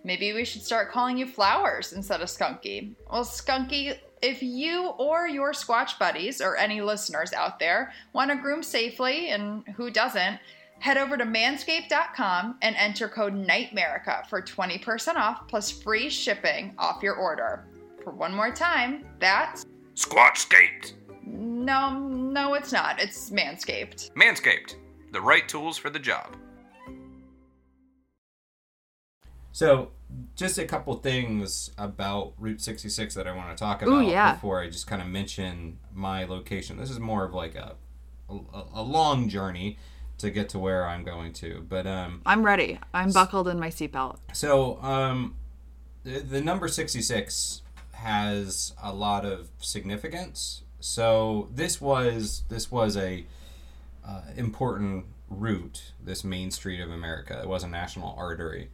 Maybe 0.06 0.32
we 0.32 0.46
should 0.46 0.64
start 0.64 0.92
calling 0.92 1.18
you 1.18 1.28
Flowers 1.28 1.92
instead 1.92 2.22
of 2.22 2.30
Skunky. 2.30 2.94
Well, 3.12 3.26
Skunky, 3.26 3.98
if 4.22 4.42
you 4.42 4.88
or 4.98 5.28
your 5.28 5.52
Squatch 5.52 6.00
buddies 6.00 6.40
or 6.40 6.56
any 6.56 6.82
listeners 6.82 7.34
out 7.34 7.60
there 7.60 7.92
want 8.14 8.32
to 8.32 8.38
groom 8.38 8.64
safely, 8.64 9.30
and 9.30 9.68
who 9.76 9.92
doesn't, 9.92 10.40
head 10.80 10.98
over 10.98 11.18
to 11.18 11.26
manscaped.com 11.26 12.58
and 12.62 12.76
enter 12.78 13.10
code 13.10 13.34
NIGHTMERICA 13.34 14.28
for 14.30 14.42
20% 14.42 15.16
off 15.16 15.48
plus 15.50 15.70
free 15.70 16.10
shipping 16.10 16.74
off 16.78 17.04
your 17.04 17.16
order. 17.16 17.68
For 18.04 18.12
one 18.12 18.34
more 18.34 18.52
time, 18.52 19.06
that's 19.20 19.66
Squatchscaped. 19.96 20.94
no, 21.26 21.98
no, 22.00 22.54
it's 22.54 22.72
not. 22.72 23.02
It's 23.02 23.30
Manscaped. 23.30 24.12
Manscaped, 24.14 24.76
the 25.12 25.22
right 25.22 25.48
tools 25.48 25.78
for 25.78 25.90
the 25.90 26.00
job. 26.00 26.36
So, 29.54 29.92
just 30.36 30.58
a 30.58 30.66
couple 30.66 30.96
things 30.96 31.72
about 31.78 32.34
Route 32.38 32.62
66 32.62 33.14
that 33.16 33.28
I 33.28 33.36
want 33.36 33.56
to 33.56 33.62
talk 33.62 33.82
about 33.82 34.06
Ooh, 34.06 34.10
yeah. 34.10 34.34
before 34.34 34.62
I 34.62 34.68
just 34.68 34.88
kind 34.88 35.02
of 35.02 35.08
mention 35.10 35.78
my 35.94 36.24
location. 36.24 36.78
This 36.78 36.90
is 36.90 37.00
more 37.00 37.26
of 37.26 37.34
like 37.34 37.56
a, 37.56 37.76
a, 38.30 38.64
a 38.76 38.82
long 38.82 39.28
journey 39.28 39.78
to 40.20 40.30
get 40.30 40.50
to 40.50 40.60
where 40.60 40.88
I'm 40.88 41.04
going 41.04 41.34
to. 41.34 41.66
But 41.68 41.86
um, 41.86 42.22
I'm 42.26 42.46
ready. 42.46 42.80
I'm 42.94 43.12
buckled 43.12 43.48
in 43.50 43.60
my 43.60 43.70
seatbelt. 43.70 44.18
so 44.34 44.82
um, 44.82 45.36
the, 46.04 46.20
the 46.20 46.42
number 46.42 46.68
66 46.68 47.61
has 48.02 48.74
a 48.82 48.94
lot 48.94 49.26
of 49.26 49.50
significance. 49.60 50.64
So 50.80 51.50
this 51.54 51.80
was 51.80 52.44
this 52.50 52.72
was 52.72 52.98
a 52.98 53.26
uh, 54.06 54.22
important 54.36 55.06
route, 55.30 55.94
this 56.04 56.24
main 56.24 56.52
street 56.52 56.82
of 56.82 56.90
America. 56.90 57.40
It 57.42 57.48
was 57.48 57.64
a 57.64 57.68
national 57.68 58.16
artery, 58.18 58.70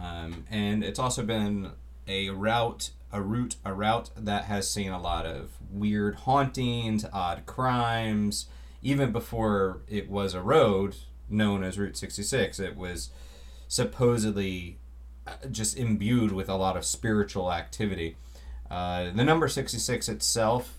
um, 0.00 0.44
and 0.50 0.82
it's 0.82 0.98
also 0.98 1.22
been 1.22 1.72
a 2.08 2.30
route, 2.30 2.90
a 3.12 3.20
route, 3.20 3.56
a 3.64 3.72
route 3.72 4.10
that 4.16 4.44
has 4.44 4.68
seen 4.68 4.90
a 4.90 5.00
lot 5.00 5.26
of 5.26 5.50
weird 5.70 6.16
hauntings, 6.16 7.04
odd 7.12 7.44
crimes. 7.46 8.46
Even 8.80 9.12
before 9.12 9.82
it 9.88 10.10
was 10.10 10.34
a 10.34 10.40
road 10.40 10.96
known 11.28 11.62
as 11.62 11.78
Route 11.78 11.96
66, 11.96 12.58
it 12.58 12.76
was 12.76 13.10
supposedly 13.68 14.78
uh, 15.26 15.32
just 15.50 15.76
imbued 15.76 16.32
with 16.32 16.48
a 16.48 16.56
lot 16.56 16.76
of 16.76 16.84
spiritual 16.84 17.52
activity. 17.52 18.16
Uh, 18.72 19.10
the 19.10 19.22
number 19.22 19.48
66 19.48 20.08
itself 20.08 20.78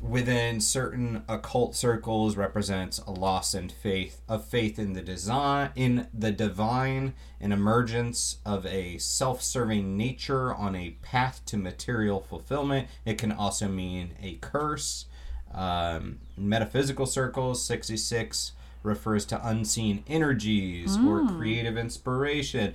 within 0.00 0.58
certain 0.58 1.22
occult 1.28 1.76
circles 1.76 2.34
represents 2.34 2.98
a 3.00 3.10
loss 3.10 3.54
in 3.54 3.68
faith 3.68 4.22
of 4.26 4.42
faith 4.42 4.78
in 4.78 4.94
the 4.94 5.02
design 5.02 5.70
in 5.76 6.06
the 6.14 6.32
divine 6.32 7.12
an 7.40 7.52
emergence 7.52 8.38
of 8.46 8.64
a 8.64 8.96
self-serving 8.96 9.98
nature 9.98 10.54
on 10.54 10.74
a 10.74 10.96
path 11.02 11.42
to 11.44 11.58
material 11.58 12.20
fulfillment. 12.20 12.88
It 13.04 13.18
can 13.18 13.32
also 13.32 13.68
mean 13.68 14.14
a 14.22 14.36
curse. 14.36 15.04
Um, 15.52 16.20
metaphysical 16.38 17.04
circles 17.04 17.62
66 17.66 18.52
refers 18.82 19.26
to 19.26 19.46
unseen 19.46 20.04
energies 20.08 20.96
or 20.96 21.26
creative 21.36 21.76
inspiration. 21.76 22.72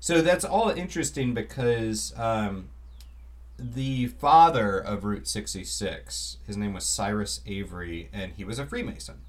So 0.00 0.22
that's 0.22 0.44
all 0.44 0.70
interesting 0.70 1.34
because 1.34 2.12
um, 2.16 2.68
the 3.60 4.06
father 4.06 4.78
of 4.78 5.04
Route 5.04 5.28
66, 5.28 6.38
his 6.46 6.56
name 6.56 6.72
was 6.72 6.84
Cyrus 6.84 7.40
Avery, 7.46 8.08
and 8.12 8.32
he 8.32 8.44
was 8.44 8.58
a 8.58 8.66
Freemason. 8.66 9.20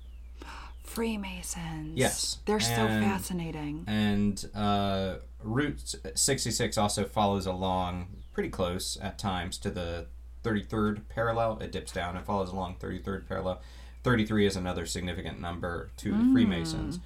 Freemasons. 0.83 1.93
Yes, 1.95 2.39
They're 2.45 2.59
so 2.59 2.75
fascinating. 2.87 3.85
And 3.87 4.43
uh, 4.53 5.15
Route 5.41 5.95
66 6.15 6.77
also 6.77 7.05
follows 7.05 7.45
along 7.45 8.07
pretty 8.33 8.49
close 8.49 8.97
at 9.01 9.17
times 9.17 9.57
to 9.59 9.69
the 9.69 10.07
33rd 10.43 11.07
parallel. 11.07 11.59
It 11.59 11.71
dips 11.71 11.91
down 11.93 12.17
and 12.17 12.25
follows 12.25 12.49
along 12.49 12.75
33rd 12.79 13.27
parallel. 13.27 13.61
33 14.03 14.47
is 14.47 14.55
another 14.55 14.85
significant 14.85 15.39
number 15.39 15.91
to 15.97 16.11
the 16.11 16.31
Freemasons. 16.33 16.99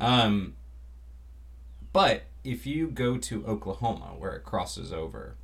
Um, 0.00 0.54
but 1.92 2.24
if 2.44 2.66
you 2.66 2.88
go 2.88 3.18
to 3.18 3.44
Oklahoma, 3.44 4.14
where 4.16 4.36
it 4.36 4.44
crosses 4.44 4.92
over, 4.92 5.34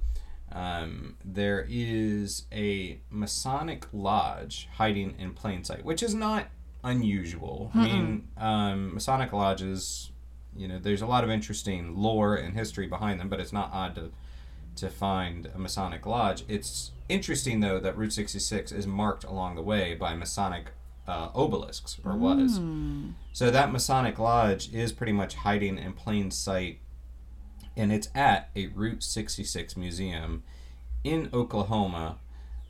um, 0.54 1.16
there 1.24 1.66
is 1.68 2.44
a 2.52 3.00
Masonic 3.10 3.86
lodge 3.92 4.68
hiding 4.76 5.16
in 5.18 5.32
plain 5.32 5.64
sight, 5.64 5.84
which 5.84 6.02
is 6.02 6.14
not 6.14 6.46
unusual. 6.84 7.70
I 7.74 7.78
mean, 7.84 8.28
um, 8.36 8.94
Masonic 8.94 9.32
lodges, 9.32 10.10
you 10.56 10.68
know, 10.68 10.78
there's 10.78 11.02
a 11.02 11.06
lot 11.06 11.24
of 11.24 11.30
interesting 11.30 11.96
lore 11.96 12.36
and 12.36 12.54
history 12.54 12.86
behind 12.86 13.18
them, 13.18 13.28
but 13.28 13.40
it's 13.40 13.52
not 13.52 13.70
odd 13.72 13.94
to 13.96 14.12
to 14.76 14.90
find 14.90 15.46
a 15.54 15.58
Masonic 15.58 16.04
lodge. 16.04 16.44
It's 16.48 16.90
interesting 17.08 17.60
though 17.60 17.78
that 17.78 17.96
Route 17.96 18.12
66 18.12 18.72
is 18.72 18.86
marked 18.88 19.22
along 19.22 19.54
the 19.54 19.62
way 19.62 19.94
by 19.94 20.14
Masonic 20.14 20.72
uh, 21.06 21.28
obelisks, 21.34 22.00
or 22.04 22.16
was. 22.16 22.58
So 23.32 23.50
that 23.50 23.70
Masonic 23.70 24.18
lodge 24.18 24.72
is 24.72 24.92
pretty 24.92 25.12
much 25.12 25.34
hiding 25.36 25.78
in 25.78 25.92
plain 25.92 26.30
sight, 26.32 26.78
and 27.76 27.92
it's 27.92 28.08
at 28.14 28.50
a 28.54 28.66
Route 28.68 29.02
66 29.02 29.76
museum 29.76 30.42
in 31.02 31.28
Oklahoma. 31.32 32.18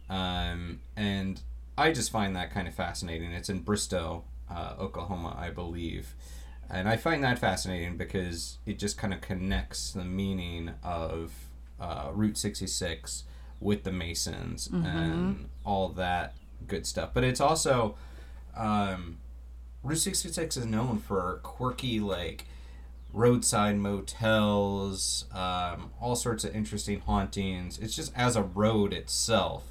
Um, 0.08 0.80
and 0.96 1.40
I 1.76 1.92
just 1.92 2.10
find 2.10 2.34
that 2.36 2.52
kind 2.52 2.68
of 2.68 2.74
fascinating. 2.74 3.32
It's 3.32 3.48
in 3.48 3.60
Bristow, 3.60 4.24
uh, 4.50 4.74
Oklahoma, 4.78 5.36
I 5.38 5.50
believe. 5.50 6.14
And 6.70 6.88
I 6.88 6.96
find 6.96 7.22
that 7.24 7.38
fascinating 7.38 7.96
because 7.96 8.58
it 8.66 8.78
just 8.78 8.96
kind 8.96 9.12
of 9.12 9.20
connects 9.20 9.92
the 9.92 10.04
meaning 10.04 10.70
of 10.82 11.32
uh, 11.80 12.10
Route 12.12 12.38
66 12.38 13.24
with 13.60 13.84
the 13.84 13.92
Masons 13.92 14.68
and 14.72 15.48
all 15.64 15.88
that 15.90 16.34
good 16.66 16.86
stuff. 16.86 17.10
But 17.12 17.24
it's 17.24 17.40
also 17.40 17.96
um, 18.56 19.18
Route 19.82 19.98
66 19.98 20.56
is 20.56 20.66
known 20.66 20.98
for 20.98 21.40
quirky, 21.42 22.00
like 22.00 22.44
roadside 23.14 23.78
motels, 23.78 25.24
um, 25.32 25.92
all 26.00 26.16
sorts 26.16 26.44
of 26.44 26.54
interesting 26.54 27.00
hauntings. 27.00 27.78
It's 27.78 27.96
just 27.96 28.12
as 28.14 28.36
a 28.36 28.42
road 28.42 28.92
itself, 28.92 29.64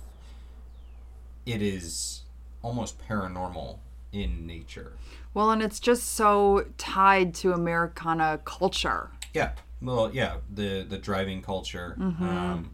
it 1.45 1.62
is 1.62 2.21
almost 2.62 2.97
paranormal 3.08 3.79
in 4.12 4.47
nature. 4.47 4.93
Well, 5.34 5.51
and 5.51 5.62
it's 5.62 5.79
just 5.79 6.13
so 6.13 6.65
tied 6.77 7.34
to 7.36 7.51
Americana 7.53 8.39
culture. 8.45 9.12
Yeah. 9.34 9.51
Well, 9.82 10.12
yeah, 10.13 10.38
the 10.49 10.86
the 10.88 10.97
driving 10.97 11.41
culture, 11.41 11.97
um, 11.99 12.73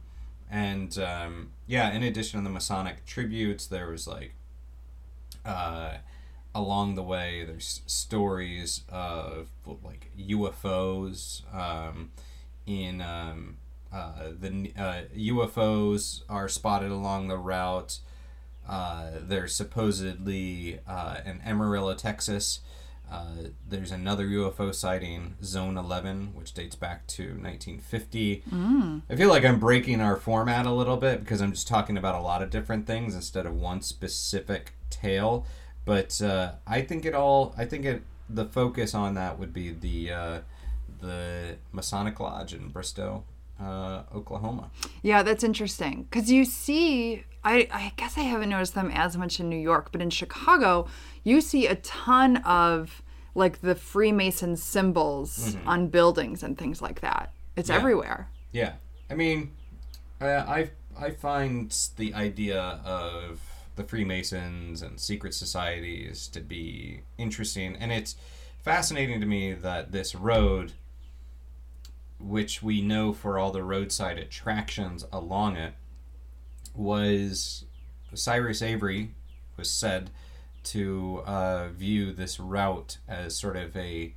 and 0.51 0.95
um, 0.99 1.49
yeah. 1.65 1.91
In 1.91 2.03
addition 2.03 2.39
to 2.39 2.43
the 2.43 2.53
Masonic 2.53 3.03
tributes, 3.07 3.65
there 3.65 3.89
was 3.89 4.07
like, 4.07 4.35
uh, 5.43 5.93
along 6.53 6.95
the 6.95 7.03
way, 7.03 7.43
there's 7.45 7.81
stories 7.85 8.81
of 8.89 9.49
like 9.83 10.11
UFOs. 10.17 11.43
Um, 11.53 12.11
in 12.65 13.01
um, 13.01 13.57
uh, 13.91 14.29
the 14.39 14.71
uh, 14.77 15.01
UFOs 15.17 16.21
are 16.29 16.47
spotted 16.47 16.91
along 16.91 17.27
the 17.27 17.37
route. 17.37 17.99
Uh, 18.67 19.11
there's 19.19 19.55
supposedly 19.55 20.79
uh, 20.87 21.17
in 21.25 21.41
Amarillo, 21.41 21.95
Texas. 21.95 22.59
Uh, 23.11 23.49
there's 23.67 23.91
another 23.91 24.27
UFO 24.27 24.73
sighting, 24.73 25.35
Zone 25.43 25.77
11, 25.77 26.35
which 26.35 26.53
dates 26.53 26.75
back 26.75 27.07
to 27.07 27.23
1950. 27.23 28.43
I 29.09 29.15
feel 29.15 29.29
like 29.29 29.43
I'm 29.43 29.59
breaking 29.59 29.99
our 29.99 30.15
format 30.15 30.67
a 30.67 30.71
little 30.71 30.97
bit 30.97 31.21
because 31.21 31.41
I'm 31.41 31.51
just 31.53 31.67
talking 31.67 31.97
about 31.97 32.13
a 32.13 32.21
lot 32.21 32.43
of 32.43 32.51
different 32.51 32.85
things 32.85 33.15
instead 33.15 33.47
of 33.47 33.55
one 33.55 33.81
specific 33.81 34.73
tale. 34.91 35.47
But 35.89 36.21
uh, 36.21 36.51
I 36.67 36.83
think 36.83 37.03
it 37.03 37.15
all. 37.15 37.55
I 37.57 37.65
think 37.65 37.83
it. 37.83 38.03
The 38.29 38.45
focus 38.45 38.93
on 38.93 39.15
that 39.15 39.39
would 39.39 39.51
be 39.51 39.71
the 39.71 40.11
uh, 40.11 40.39
the 41.01 41.55
Masonic 41.71 42.19
Lodge 42.19 42.53
in 42.53 42.67
Bristow, 42.69 43.23
uh, 43.59 44.03
Oklahoma. 44.13 44.69
Yeah, 45.01 45.23
that's 45.23 45.43
interesting 45.43 46.03
because 46.03 46.29
you 46.31 46.45
see, 46.45 47.23
I, 47.43 47.67
I 47.73 47.91
guess 47.97 48.19
I 48.19 48.21
haven't 48.21 48.49
noticed 48.49 48.75
them 48.75 48.91
as 48.93 49.17
much 49.17 49.39
in 49.39 49.49
New 49.49 49.57
York, 49.57 49.91
but 49.91 49.99
in 49.99 50.11
Chicago, 50.11 50.87
you 51.23 51.41
see 51.41 51.65
a 51.65 51.73
ton 51.77 52.37
of 52.37 53.01
like 53.33 53.61
the 53.61 53.73
Freemason 53.73 54.57
symbols 54.57 55.57
on 55.65 55.87
buildings 55.87 56.43
and 56.43 56.55
things 56.55 56.83
like 56.83 57.01
that. 57.01 57.33
It's 57.55 57.69
Yeah. 57.69 57.77
everywhere. 57.77 58.29
Yeah, 58.51 58.73
I 59.09 59.15
mean, 59.15 59.53
uh, 60.21 60.25
I 60.47 60.69
I 60.95 61.09
find 61.09 61.75
the 61.97 62.13
idea 62.13 62.61
of 62.85 63.39
the 63.79 63.85
Freemasons 63.85 64.81
and 64.81 64.99
secret 64.99 65.33
societies 65.33 66.27
to 66.27 66.41
be 66.41 66.99
interesting, 67.17 67.77
and 67.77 67.93
it's 67.93 68.17
fascinating 68.61 69.21
to 69.21 69.25
me 69.25 69.53
that 69.53 69.93
this 69.93 70.13
road, 70.13 70.73
which 72.19 72.61
we 72.61 72.81
know 72.81 73.13
for 73.13 73.39
all 73.39 73.53
the 73.53 73.63
roadside 73.63 74.17
attractions 74.17 75.05
along 75.13 75.55
it, 75.55 75.75
was 76.75 77.63
Cyrus 78.13 78.61
Avery 78.61 79.11
was 79.55 79.69
said 79.71 80.09
to 80.63 81.23
uh, 81.25 81.69
view 81.69 82.11
this 82.11 82.37
route 82.37 82.97
as 83.07 83.37
sort 83.37 83.55
of 83.55 83.77
a 83.77 84.13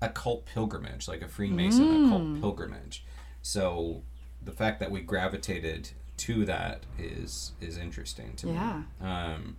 occult 0.00 0.46
pilgrimage, 0.46 1.08
like 1.08 1.22
a 1.22 1.28
Freemason 1.28 2.06
occult 2.06 2.40
pilgrimage. 2.40 3.04
So 3.42 4.02
the 4.40 4.52
fact 4.52 4.78
that 4.78 4.92
we 4.92 5.00
gravitated 5.00 5.90
to 6.18 6.44
that 6.46 6.82
is 6.98 7.52
is 7.60 7.76
interesting 7.78 8.34
to 8.36 8.48
Yeah. 8.48 8.82
me. 9.00 9.06
Um, 9.06 9.56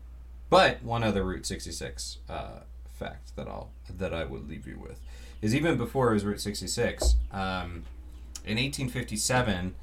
but 0.50 0.82
one 0.84 1.04
other 1.04 1.24
Route 1.24 1.46
66 1.46 2.18
uh, 2.30 2.60
fact 2.98 3.36
that 3.36 3.48
I'll 3.48 3.70
that 3.90 4.14
I 4.14 4.24
would 4.26 4.48
leave 4.50 4.66
you 4.68 4.80
with 4.80 5.00
is 5.42 5.54
even 5.54 5.78
before 5.78 6.10
it 6.12 6.14
was 6.14 6.26
Route 6.26 6.42
66, 6.42 7.16
um, 7.32 7.84
in 8.44 8.58
1857, 8.58 9.76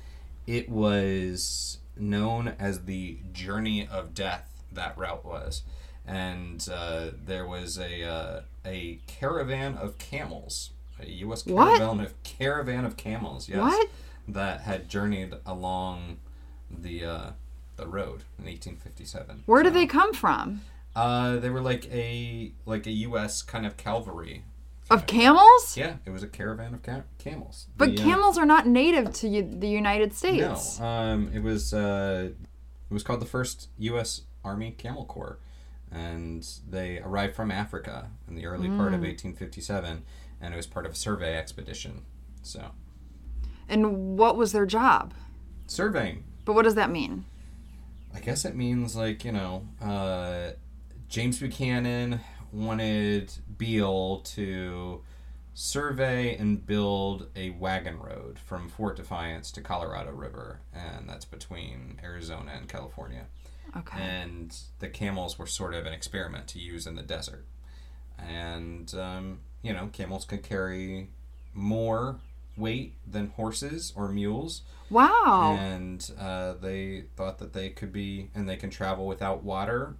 it 0.47 0.69
was 0.69 1.79
known 1.97 2.49
as 2.59 2.85
the 2.87 3.19
Journey 3.33 3.87
of 3.87 4.15
Death. 4.15 4.51
That 4.73 4.99
route 4.99 5.25
was, 5.25 5.63
and 6.05 6.67
uh, 6.73 7.11
there 7.25 7.47
was 7.47 7.79
a 7.79 8.03
uh, 8.03 8.41
a 8.65 8.99
caravan 9.07 9.77
of 9.77 9.99
camels, 9.99 10.71
a 10.99 11.09
U.S. 11.09 11.47
What? 11.47 11.77
caravan 11.79 12.01
of 12.05 12.21
caravan 12.25 12.85
of 12.85 12.97
camels. 12.97 13.49
Yes, 13.49 13.59
What? 13.61 13.89
that 14.27 14.63
had 14.63 14.89
journeyed 14.89 15.35
along 15.47 16.17
the 16.83 17.05
uh, 17.05 17.31
the 17.77 17.87
road 17.87 18.23
in 18.39 18.45
1857. 18.47 19.43
Where 19.47 19.63
So, 19.65 19.71
do 19.71 19.75
they 19.75 19.87
come 19.87 20.13
from? 20.13 20.61
Uh, 20.95 21.37
they 21.37 21.51
were 21.51 21.61
like 21.61 21.87
a 21.93 22.53
like 22.67 22.87
a 22.87 22.93
U.S. 22.93 23.43
kind 23.43 23.67
of 23.67 23.77
cavalry. 23.77 24.45
Of 24.91 25.07
camels? 25.07 25.77
Yeah, 25.79 25.97
it 26.05 26.11
was 26.11 26.23
a 26.23 26.27
caravan 26.29 26.75
of 26.75 26.83
ca- 26.83 27.05
camels. 27.19 27.69
But 27.77 27.97
The, 27.97 28.03
uh, 28.03 28.05
camels 28.05 28.37
are 28.37 28.45
not 28.45 28.67
native 28.67 29.15
to 29.15 29.29
u- 29.29 29.43
the 29.59 29.67
United 29.69 30.13
States. 30.13 30.79
No, 30.79 30.85
um, 30.87 31.31
it 31.33 31.43
was 31.43 31.73
uh, 31.73 32.31
it 32.91 32.93
was 32.93 33.03
called 33.03 33.21
the 33.21 33.27
first 33.27 33.71
U.S. 33.79 34.23
Army 34.45 34.73
Camel 34.73 35.07
Corps, 35.07 35.39
and 35.91 36.47
they 36.69 36.99
arrived 36.99 37.35
from 37.35 37.51
Africa 37.51 38.11
in 38.29 38.35
the 38.35 38.45
early 38.47 38.69
part 38.69 38.93
of 38.93 39.01
Mm. 39.01 39.09
1857, 39.09 40.03
and 40.43 40.53
it 40.53 40.57
was 40.57 40.67
part 40.67 40.85
of 40.85 40.93
a 40.93 40.97
survey 40.97 41.35
expedition. 41.39 42.03
So 42.43 42.73
And 43.71 44.19
what 44.19 44.37
was 44.37 44.53
their 44.53 44.67
job? 44.67 45.15
surveying, 45.67 46.25
But 46.45 46.55
what 46.55 46.63
does 46.63 46.75
that 46.75 46.91
mean? 46.91 47.25
I 48.15 48.21
guess 48.21 48.45
it 48.45 48.55
means 48.55 48.95
like 48.97 49.25
you 49.25 49.33
know, 49.33 49.67
uh, 49.83 50.51
James 51.09 51.39
Buchanan 51.39 52.21
wanted 52.53 53.33
Beale 53.59 54.21
to 54.21 55.03
survey 55.55 56.37
and 56.37 56.65
build 56.67 57.29
a 57.37 57.51
wagon 57.51 57.99
road 57.99 58.39
from 58.39 58.69
Fort 58.69 58.97
Defiance 58.97 59.51
to 59.53 59.61
Colorado 59.61 60.11
River, 60.13 60.61
and 60.73 61.09
that's 61.09 61.25
between 61.25 62.01
Arizona 62.03 62.53
and 62.57 62.69
California. 62.69 63.27
Okay. 63.77 64.01
and 64.01 64.57
the 64.79 64.89
camels 64.89 65.37
were 65.37 65.47
sort 65.47 65.75
of 65.75 65.85
an 65.85 65.93
experiment 65.93 66.47
to 66.49 66.61
use 66.61 66.87
in 66.87 66.95
the 66.95 67.03
desert. 67.03 67.45
And 68.19 68.95
um, 68.95 69.41
you 69.63 69.73
know, 69.73 69.89
camels 69.93 70.25
could 70.25 70.45
carry 70.45 71.09
more 71.55 72.21
weight 72.57 72.95
than 73.11 73.29
horses 73.31 73.93
or 73.97 74.09
mules, 74.09 74.63
Wow. 74.91 75.57
and 75.59 76.11
uh, 76.19 76.55
they 76.55 77.05
thought 77.17 77.39
that 77.39 77.53
they 77.53 77.71
could 77.71 77.93
be, 77.93 78.31
and 78.35 78.49
they 78.49 78.57
can 78.57 78.71
travel 78.71 79.07
without 79.07 79.43
water 79.43 79.95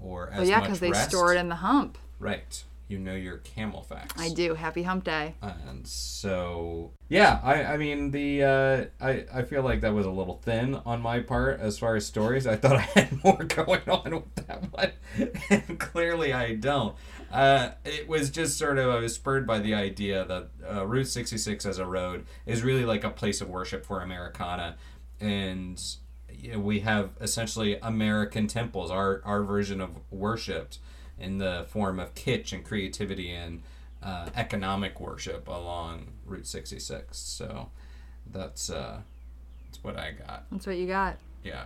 or 0.00 0.30
as 0.30 0.38
Well, 0.38 0.46
yeah, 0.48 0.60
because 0.60 0.80
they 0.80 0.90
rest. 0.90 1.10
store 1.10 1.34
it 1.34 1.38
in 1.38 1.48
the 1.48 1.56
hump. 1.56 1.98
Right, 2.18 2.64
you 2.90 2.98
know 2.98 3.14
your 3.14 3.38
camel 3.38 3.82
facts. 3.82 4.20
I 4.20 4.30
do. 4.30 4.54
Happy 4.54 4.82
hump 4.82 5.04
day. 5.04 5.36
And 5.40 5.86
so, 5.86 6.90
yeah, 7.08 7.40
I, 7.42 7.64
I 7.64 7.76
mean, 7.76 8.10
the 8.10 8.42
uh, 8.42 8.84
I, 9.00 9.24
I 9.32 9.42
feel 9.42 9.62
like 9.62 9.80
that 9.82 9.94
was 9.94 10.06
a 10.06 10.10
little 10.10 10.40
thin 10.42 10.74
on 10.84 11.00
my 11.00 11.20
part 11.20 11.60
as 11.60 11.78
far 11.78 11.94
as 11.94 12.04
stories. 12.04 12.46
I 12.46 12.56
thought 12.56 12.76
I 12.76 12.80
had 12.80 13.24
more 13.24 13.44
going 13.44 13.88
on 13.88 14.10
with 14.10 14.46
that 14.46 14.72
one, 14.72 15.30
and 15.50 15.78
clearly 15.78 16.32
I 16.32 16.54
don't. 16.54 16.96
Uh, 17.30 17.70
it 17.84 18.08
was 18.08 18.28
just 18.28 18.58
sort 18.58 18.78
of 18.78 18.90
I 18.90 18.98
was 18.98 19.14
spurred 19.14 19.46
by 19.46 19.60
the 19.60 19.72
idea 19.72 20.24
that 20.24 20.48
uh, 20.68 20.84
Route 20.84 21.06
66 21.06 21.64
as 21.64 21.78
a 21.78 21.86
road 21.86 22.26
is 22.44 22.62
really 22.62 22.84
like 22.84 23.04
a 23.04 23.10
place 23.10 23.40
of 23.40 23.48
worship 23.48 23.86
for 23.86 24.00
Americana, 24.00 24.76
and 25.20 25.80
you 26.32 26.52
know, 26.52 26.58
we 26.58 26.80
have 26.80 27.10
essentially 27.20 27.78
American 27.80 28.48
temples, 28.48 28.90
our 28.90 29.22
our 29.24 29.44
version 29.44 29.80
of 29.80 30.00
worshipped 30.10 30.78
in 31.20 31.38
the 31.38 31.66
form 31.68 32.00
of 32.00 32.14
kitsch 32.14 32.52
and 32.52 32.64
creativity 32.64 33.30
and 33.30 33.62
uh, 34.02 34.28
economic 34.34 35.00
worship 35.00 35.46
along 35.48 36.08
Route 36.24 36.46
66. 36.46 37.16
So 37.16 37.70
that's 38.32 38.70
uh, 38.70 39.00
that's 39.66 39.84
what 39.84 39.98
I 39.98 40.12
got. 40.12 40.44
That's 40.50 40.66
what 40.66 40.76
you 40.76 40.86
got. 40.86 41.16
Yeah. 41.44 41.64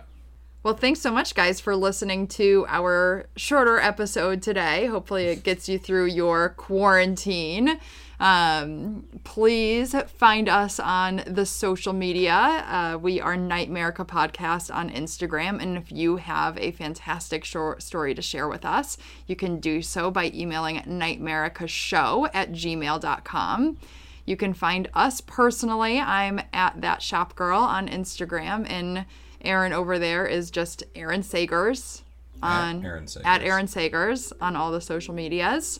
Well, 0.63 0.73
thanks 0.73 0.99
so 0.99 1.11
much, 1.11 1.35
guys, 1.35 1.59
for 1.59 1.75
listening 1.75 2.27
to 2.29 2.65
our 2.67 3.27
shorter 3.35 3.77
episode 3.77 4.41
today. 4.41 4.87
Hopefully, 4.87 5.25
it 5.27 5.43
gets 5.43 5.69
you 5.69 5.77
through 5.77 6.07
your 6.07 6.49
quarantine. 6.49 7.79
Um, 8.19 9.05
please 9.23 9.95
find 10.07 10.47
us 10.47 10.79
on 10.79 11.23
the 11.27 11.45
social 11.45 11.93
media. 11.93 12.33
Uh, 12.33 12.97
we 12.97 13.19
are 13.19 13.35
Nightmerica 13.35 14.07
Podcast 14.07 14.73
on 14.73 14.89
Instagram. 14.89 15.61
And 15.61 15.77
if 15.77 15.91
you 15.91 16.17
have 16.17 16.57
a 16.57 16.71
fantastic 16.71 17.43
short 17.43 17.81
story 17.83 18.15
to 18.15 18.21
share 18.21 18.47
with 18.47 18.65
us, 18.65 18.97
you 19.27 19.35
can 19.35 19.59
do 19.59 19.81
so 19.81 20.11
by 20.11 20.31
emailing 20.33 20.77
nightmericashow 20.81 22.29
at 22.33 22.51
gmail.com. 22.51 23.77
You 24.25 24.37
can 24.37 24.53
find 24.53 24.89
us 24.93 25.21
personally. 25.21 25.99
I'm 25.99 26.41
at 26.51 26.81
that 26.81 27.01
shop 27.01 27.35
girl 27.35 27.59
on 27.59 27.87
Instagram, 27.87 28.67
and 28.67 29.05
Aaron 29.41 29.71
over 29.71 29.99
there 29.99 30.25
is 30.25 30.49
just 30.49 30.83
Aaron 30.95 31.21
Sagers 31.21 32.01
on 32.41 32.83
Aaron 32.83 33.05
Sagers. 33.05 33.25
at 33.25 33.41
Aaron 33.43 33.67
Sagers 33.67 34.33
on 34.41 34.55
all 34.55 34.71
the 34.71 34.81
social 34.81 35.13
medias. 35.13 35.79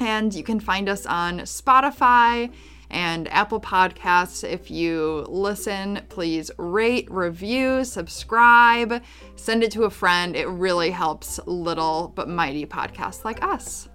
And 0.00 0.32
you 0.34 0.42
can 0.42 0.60
find 0.60 0.88
us 0.88 1.06
on 1.06 1.40
Spotify 1.40 2.52
and 2.90 3.28
Apple 3.28 3.60
Podcasts. 3.60 4.48
If 4.48 4.70
you 4.70 5.26
listen, 5.28 6.00
please 6.08 6.50
rate, 6.56 7.10
review, 7.10 7.84
subscribe, 7.84 9.02
send 9.36 9.62
it 9.62 9.72
to 9.72 9.84
a 9.84 9.90
friend. 9.90 10.34
It 10.34 10.48
really 10.48 10.90
helps 10.90 11.38
little 11.46 12.12
but 12.14 12.28
mighty 12.28 12.64
podcasts 12.64 13.24
like 13.24 13.42
us. 13.42 13.88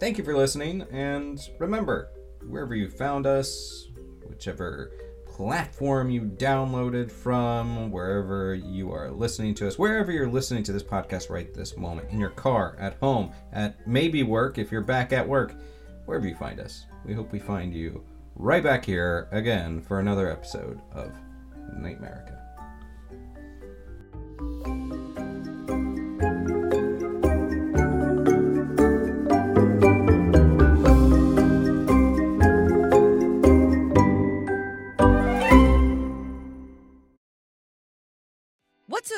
Thank 0.00 0.18
you 0.18 0.24
for 0.24 0.36
listening, 0.36 0.82
and 0.90 1.38
remember, 1.58 2.10
wherever 2.48 2.74
you 2.74 2.88
found 2.88 3.26
us, 3.26 3.88
whichever 4.26 4.90
platform 5.42 6.08
you 6.08 6.20
downloaded 6.22 7.10
from, 7.10 7.90
wherever 7.90 8.54
you 8.54 8.92
are 8.92 9.10
listening 9.10 9.52
to 9.52 9.66
us, 9.66 9.76
wherever 9.76 10.12
you're 10.12 10.30
listening 10.30 10.62
to 10.62 10.70
this 10.70 10.84
podcast 10.84 11.30
right 11.30 11.52
this 11.52 11.76
moment, 11.76 12.08
in 12.12 12.20
your 12.20 12.30
car, 12.30 12.76
at 12.78 12.94
home, 12.98 13.32
at 13.52 13.84
maybe 13.84 14.22
work, 14.22 14.56
if 14.56 14.70
you're 14.70 14.80
back 14.80 15.12
at 15.12 15.28
work, 15.28 15.56
wherever 16.04 16.28
you 16.28 16.36
find 16.36 16.60
us. 16.60 16.86
We 17.04 17.12
hope 17.12 17.32
we 17.32 17.40
find 17.40 17.74
you 17.74 18.04
right 18.36 18.62
back 18.62 18.84
here 18.84 19.26
again 19.32 19.80
for 19.80 19.98
another 19.98 20.30
episode 20.30 20.80
of 20.92 21.12
Nightmerica. 21.76 22.38